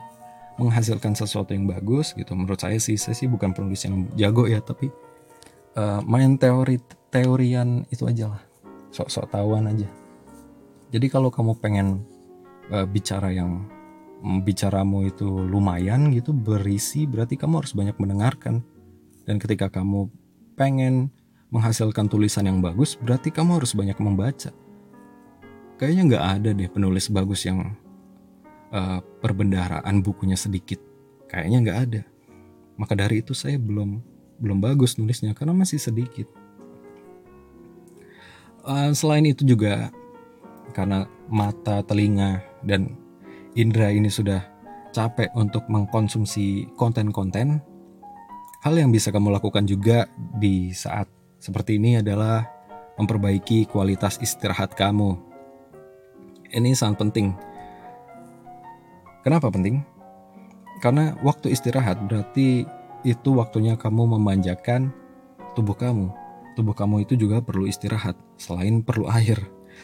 menghasilkan 0.57 1.13
sesuatu 1.13 1.53
yang 1.53 1.69
bagus 1.69 2.17
gitu, 2.17 2.33
menurut 2.33 2.57
saya 2.57 2.81
sih, 2.81 2.97
saya 2.97 3.13
sih 3.13 3.29
bukan 3.29 3.53
penulis 3.53 3.85
yang 3.85 4.09
jago 4.17 4.49
ya, 4.49 4.57
tapi 4.57 4.89
uh, 5.77 6.01
main 6.01 6.33
teori 6.33 6.81
teorian 7.13 7.87
itu 7.93 8.07
aja 8.07 8.35
lah 8.35 8.41
sok-sok 8.91 9.31
tahuan 9.31 9.69
aja 9.69 9.87
jadi 10.91 11.07
kalau 11.11 11.27
kamu 11.27 11.59
pengen 11.59 12.03
uh, 12.71 12.87
bicara 12.87 13.31
yang 13.31 13.67
um, 14.23 14.39
bicaramu 14.43 15.07
itu 15.07 15.27
lumayan 15.27 16.11
gitu 16.15 16.31
berisi 16.31 17.03
berarti 17.03 17.35
kamu 17.35 17.63
harus 17.63 17.75
banyak 17.75 17.95
mendengarkan 17.99 18.63
dan 19.27 19.43
ketika 19.43 19.67
kamu 19.67 20.07
pengen 20.55 21.11
menghasilkan 21.51 22.11
tulisan 22.11 22.47
yang 22.47 22.59
bagus, 22.59 22.99
berarti 22.99 23.31
kamu 23.31 23.59
harus 23.63 23.71
banyak 23.71 23.95
membaca. 23.99 24.51
Kayaknya 25.77 26.03
nggak 26.09 26.25
ada 26.39 26.49
deh 26.57 26.69
penulis 26.71 27.07
bagus 27.07 27.45
yang 27.45 27.77
uh, 28.73 28.99
perbendaharaan 29.21 30.01
bukunya 30.01 30.35
sedikit. 30.35 30.81
Kayaknya 31.29 31.57
nggak 31.63 31.79
ada. 31.87 32.01
Maka 32.79 32.93
dari 32.97 33.21
itu 33.21 33.35
saya 33.37 33.61
belum 33.61 34.01
belum 34.37 34.59
bagus 34.61 34.97
nulisnya 34.97 35.37
karena 35.37 35.53
masih 35.53 35.77
sedikit. 35.77 36.27
Uh, 38.67 38.91
selain 38.91 39.23
itu 39.23 39.47
juga 39.47 39.87
karena 40.75 41.07
mata, 41.31 41.79
telinga, 41.87 42.43
dan 42.67 42.99
indera 43.55 43.95
ini 43.95 44.11
sudah 44.11 44.43
capek 44.91 45.31
untuk 45.39 45.63
mengkonsumsi 45.71 46.67
konten-konten, 46.75 47.63
hal 48.67 48.75
yang 48.75 48.91
bisa 48.91 49.07
kamu 49.07 49.31
lakukan 49.31 49.63
juga 49.63 50.11
di 50.35 50.75
saat 50.75 51.07
seperti 51.39 51.79
ini 51.79 52.03
adalah 52.03 52.43
memperbaiki 52.99 53.71
kualitas 53.71 54.19
istirahat 54.19 54.75
kamu. 54.75 55.15
Ini 56.51 56.75
sangat 56.75 57.07
penting. 57.07 57.31
Kenapa 59.23 59.47
penting? 59.47 59.79
Karena 60.83 61.15
waktu 61.23 61.55
istirahat 61.55 62.03
berarti 62.03 62.67
itu 63.07 63.29
waktunya 63.31 63.79
kamu 63.79 64.19
memanjakan 64.19 64.91
tubuh 65.55 65.79
kamu. 65.79 66.11
Tubuh 66.59 66.75
kamu 66.75 67.07
itu 67.07 67.13
juga 67.13 67.37
perlu 67.37 67.69
istirahat, 67.69 68.17
selain 68.37 68.85
perlu 68.85 69.09
air, 69.09 69.37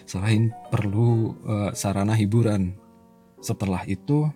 selain 0.05 0.53
perlu 0.69 1.35
uh, 1.45 1.71
sarana 1.73 2.13
hiburan. 2.13 2.77
Setelah 3.43 3.83
itu, 3.89 4.29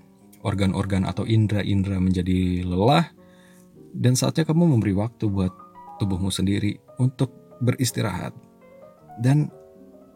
organ-organ 0.44 1.08
atau 1.08 1.24
indera-indera 1.24 2.02
menjadi 2.02 2.66
lelah, 2.68 3.08
dan 3.96 4.14
saatnya 4.20 4.44
kamu 4.44 4.78
memberi 4.78 4.94
waktu 4.98 5.32
buat 5.32 5.54
tubuhmu 6.02 6.30
sendiri 6.30 6.78
untuk 7.00 7.34
beristirahat. 7.64 8.36
Dan 9.18 9.50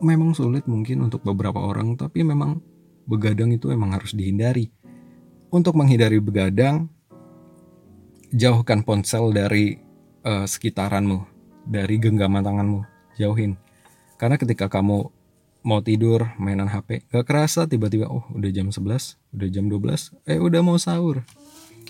memang 0.01 0.33
sulit 0.33 0.65
mungkin 0.65 1.05
untuk 1.05 1.21
beberapa 1.25 1.61
orang, 1.61 1.97
tapi 1.97 2.25
memang 2.25 2.61
begadang 3.05 3.53
itu 3.53 3.69
memang 3.69 3.97
harus 3.97 4.13
dihindari. 4.13 4.69
Untuk 5.51 5.75
menghindari 5.77 6.17
begadang, 6.17 6.87
jauhkan 8.31 8.81
ponsel 8.87 9.35
dari 9.35 9.77
uh, 10.23 10.47
sekitaranmu, 10.47 11.19
dari 11.67 11.95
genggaman 11.99 12.41
tanganmu, 12.41 12.81
jauhin. 13.19 13.59
Karena 14.21 14.37
ketika 14.37 14.69
kamu 14.69 15.09
mau 15.65 15.81
tidur, 15.81 16.29
mainan 16.37 16.69
HP, 16.69 17.09
gak 17.09 17.25
kerasa 17.25 17.65
tiba-tiba, 17.65 18.05
oh 18.05 18.29
udah 18.37 18.53
jam 18.53 18.69
11, 18.69 19.17
udah 19.33 19.49
jam 19.49 19.65
12, 19.65 20.13
eh 20.29 20.37
udah 20.37 20.61
mau 20.61 20.77
sahur. 20.77 21.25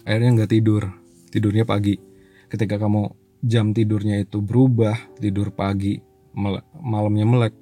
Akhirnya 0.07 0.47
gak 0.47 0.55
tidur, 0.55 0.95
tidurnya 1.27 1.67
pagi. 1.67 1.99
Ketika 2.47 2.79
kamu 2.79 3.11
jam 3.43 3.75
tidurnya 3.75 4.23
itu 4.23 4.39
berubah, 4.39 4.95
tidur 5.19 5.51
pagi, 5.51 5.99
malamnya 6.79 7.27
melek, 7.27 7.55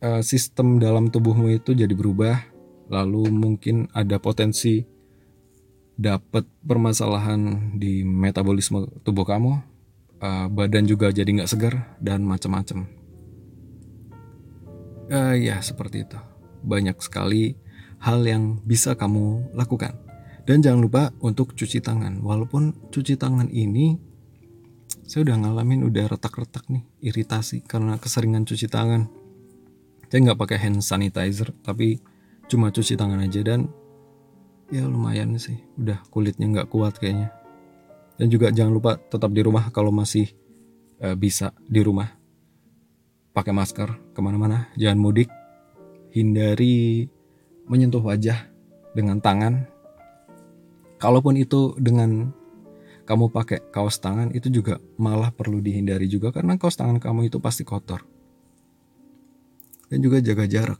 uh, 0.00 0.24
sistem 0.24 0.80
dalam 0.80 1.12
tubuhmu 1.12 1.52
itu 1.52 1.76
jadi 1.76 1.92
berubah, 1.92 2.48
lalu 2.88 3.28
mungkin 3.28 3.92
ada 3.92 4.16
potensi 4.16 4.88
dapat 6.00 6.48
permasalahan 6.64 7.76
di 7.76 8.08
metabolisme 8.08 8.88
tubuh 9.04 9.28
kamu, 9.28 9.52
uh, 10.24 10.48
badan 10.48 10.88
juga 10.88 11.12
jadi 11.12 11.28
nggak 11.28 11.50
segar 11.52 11.92
dan 12.00 12.24
macam-macam. 12.24 12.97
Uh, 15.08 15.34
ya 15.36 15.60
seperti 15.64 16.04
itu. 16.04 16.18
Banyak 16.64 17.00
sekali 17.00 17.56
hal 18.04 18.22
yang 18.24 18.60
bisa 18.62 18.94
kamu 18.94 19.56
lakukan. 19.56 19.96
Dan 20.44 20.64
jangan 20.64 20.80
lupa 20.80 21.02
untuk 21.20 21.52
cuci 21.52 21.80
tangan. 21.80 22.20
Walaupun 22.24 22.92
cuci 22.92 23.16
tangan 23.20 23.52
ini 23.52 24.08
saya 25.08 25.24
udah 25.24 25.36
ngalamin 25.40 25.88
udah 25.88 26.04
retak-retak 26.04 26.68
nih 26.68 26.84
iritasi 27.00 27.64
karena 27.64 27.96
keseringan 27.96 28.44
cuci 28.44 28.68
tangan 28.68 29.08
saya 30.08 30.20
nggak 30.20 30.40
pakai 30.40 30.58
hand 30.60 30.84
sanitizer 30.84 31.52
tapi 31.64 32.00
cuma 32.44 32.68
cuci 32.68 32.92
tangan 32.92 33.24
aja 33.24 33.40
dan 33.40 33.72
ya 34.68 34.84
lumayan 34.84 35.36
sih 35.40 35.56
udah 35.80 36.04
kulitnya 36.12 36.48
nggak 36.52 36.68
kuat 36.68 37.00
kayaknya 37.00 37.32
dan 38.20 38.28
juga 38.28 38.52
jangan 38.52 38.72
lupa 38.76 39.00
tetap 39.00 39.32
di 39.32 39.40
rumah 39.40 39.72
kalau 39.72 39.88
masih 39.88 40.28
uh, 41.00 41.16
bisa 41.16 41.56
di 41.64 41.80
rumah 41.80 42.12
pakai 43.38 43.54
masker 43.54 43.94
ke 44.10 44.18
mana-mana 44.18 44.66
jangan 44.74 44.98
mudik 44.98 45.30
hindari 46.10 47.06
menyentuh 47.70 48.02
wajah 48.02 48.50
dengan 48.98 49.22
tangan 49.22 49.70
kalaupun 50.98 51.38
itu 51.38 51.78
dengan 51.78 52.34
kamu 53.08 53.32
pakai 53.32 53.72
kaos 53.72 53.96
tangan 54.04 54.36
itu 54.36 54.52
juga 54.52 54.76
malah 55.00 55.32
perlu 55.32 55.64
dihindari 55.64 56.04
juga 56.12 56.28
karena 56.28 56.60
kaos 56.60 56.76
tangan 56.76 57.00
kamu 57.00 57.32
itu 57.32 57.40
pasti 57.40 57.64
kotor. 57.64 58.04
Dan 59.88 60.04
juga 60.04 60.20
jaga 60.20 60.44
jarak. 60.44 60.76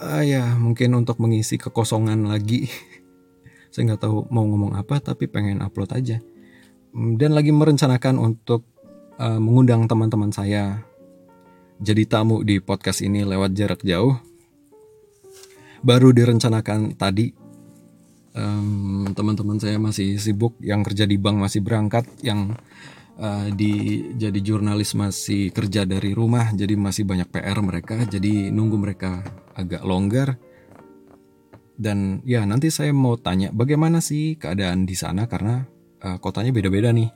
Ah 0.00 0.24
ya, 0.24 0.56
mungkin 0.56 0.96
untuk 0.96 1.20
mengisi 1.20 1.60
kekosongan 1.60 2.24
lagi. 2.24 2.72
Saya 3.76 3.92
nggak 3.92 4.08
tahu 4.08 4.24
mau 4.32 4.48
ngomong 4.48 4.72
apa 4.72 4.96
tapi 5.04 5.28
pengen 5.28 5.60
upload 5.60 5.92
aja. 5.92 6.16
Dan 6.96 7.36
lagi 7.36 7.52
merencanakan 7.52 8.16
untuk 8.16 8.64
uh, 9.20 9.36
mengundang 9.36 9.84
teman-teman 9.84 10.32
saya 10.32 10.80
jadi 11.76 12.08
tamu 12.08 12.40
di 12.40 12.56
podcast 12.60 13.04
ini 13.04 13.20
lewat 13.24 13.52
jarak 13.52 13.80
jauh. 13.84 14.16
Baru 15.84 16.10
direncanakan 16.12 16.96
tadi. 16.96 17.32
Um, 18.36 19.16
teman-teman 19.16 19.56
saya 19.56 19.80
masih 19.80 20.20
sibuk 20.20 20.60
yang 20.60 20.84
kerja 20.84 21.08
di 21.08 21.16
bank 21.16 21.40
masih 21.40 21.64
berangkat 21.64 22.04
yang 22.20 22.52
uh, 23.16 23.48
di 23.48 24.04
jadi 24.12 24.36
jurnalis 24.44 24.92
masih 24.92 25.56
kerja 25.56 25.88
dari 25.88 26.12
rumah 26.12 26.52
jadi 26.52 26.76
masih 26.76 27.08
banyak 27.08 27.32
PR 27.32 27.64
mereka 27.64 28.04
jadi 28.04 28.52
nunggu 28.52 28.76
mereka 28.76 29.24
agak 29.56 29.84
longgar. 29.84 30.36
Dan 31.76 32.24
ya 32.24 32.44
nanti 32.48 32.72
saya 32.72 32.92
mau 32.92 33.20
tanya 33.20 33.52
bagaimana 33.52 34.00
sih 34.00 34.36
keadaan 34.40 34.88
di 34.88 34.96
sana? 34.96 35.28
Karena 35.28 35.64
uh, 36.04 36.16
kotanya 36.20 36.52
beda-beda 36.52 36.92
nih. 36.92 37.08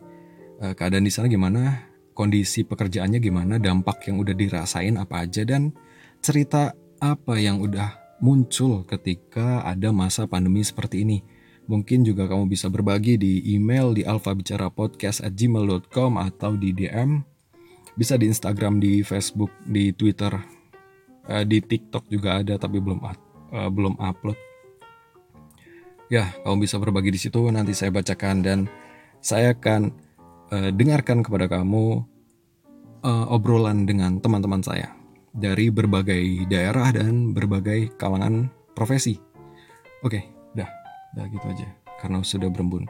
Uh, 0.61 0.73
keadaan 0.77 1.05
di 1.05 1.13
sana 1.13 1.29
gimana 1.29 1.90
kondisi 2.21 2.69
pekerjaannya 2.69 3.17
gimana 3.17 3.57
dampak 3.57 4.05
yang 4.05 4.21
udah 4.21 4.37
dirasain 4.37 5.01
apa 5.01 5.25
aja 5.25 5.41
dan 5.49 5.73
cerita 6.21 6.77
apa 7.01 7.41
yang 7.41 7.65
udah 7.65 8.21
muncul 8.21 8.85
ketika 8.85 9.65
ada 9.65 9.89
masa 9.89 10.29
pandemi 10.29 10.61
seperti 10.61 11.09
ini. 11.09 11.25
Mungkin 11.65 12.05
juga 12.05 12.29
kamu 12.29 12.53
bisa 12.53 12.69
berbagi 12.69 13.17
di 13.17 13.57
email 13.57 13.97
di 13.97 14.05
alfabicarapodcast@gmail.com 14.05 16.13
atau 16.21 16.61
di 16.61 16.77
DM. 16.77 17.25
Bisa 17.97 18.21
di 18.21 18.29
Instagram, 18.29 18.85
di 18.85 19.01
Facebook, 19.01 19.49
di 19.65 19.97
Twitter, 19.97 20.37
uh, 21.25 21.45
di 21.49 21.65
TikTok 21.65 22.05
juga 22.13 22.45
ada 22.45 22.61
tapi 22.61 22.85
belum 22.85 23.01
uh, 23.01 23.17
belum 23.73 23.97
upload. 23.97 24.37
Ya, 26.13 26.37
kamu 26.45 26.69
bisa 26.69 26.77
berbagi 26.77 27.17
di 27.17 27.21
situ 27.23 27.49
nanti 27.49 27.73
saya 27.73 27.89
bacakan 27.95 28.43
dan 28.45 28.69
saya 29.23 29.55
akan 29.57 30.10
uh, 30.51 30.71
dengarkan 30.75 31.23
kepada 31.25 31.49
kamu 31.51 32.05
uh, 33.03 33.27
obrolan 33.33 33.87
dengan 33.89 34.19
teman-teman 34.21 34.61
saya 34.63 34.93
dari 35.31 35.71
berbagai 35.71 36.47
daerah 36.51 36.91
dan 36.91 37.31
berbagai 37.33 37.95
kalangan 37.97 38.51
profesi. 38.75 39.19
Oke, 40.03 40.27
dah, 40.57 40.69
dah 41.15 41.27
gitu 41.31 41.47
aja. 41.47 41.69
Karena 42.01 42.25
sudah 42.25 42.49
berembun. 42.51 42.89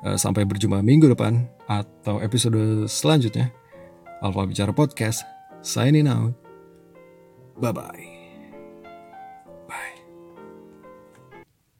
Uh, 0.00 0.16
sampai 0.16 0.48
berjumpa 0.48 0.80
minggu 0.80 1.12
depan 1.12 1.44
atau 1.68 2.24
episode 2.24 2.88
selanjutnya. 2.88 3.52
Alfa 4.20 4.44
Bicara 4.44 4.72
Podcast, 4.72 5.24
signing 5.64 6.08
out. 6.08 6.36
Bye-bye. 7.60 8.09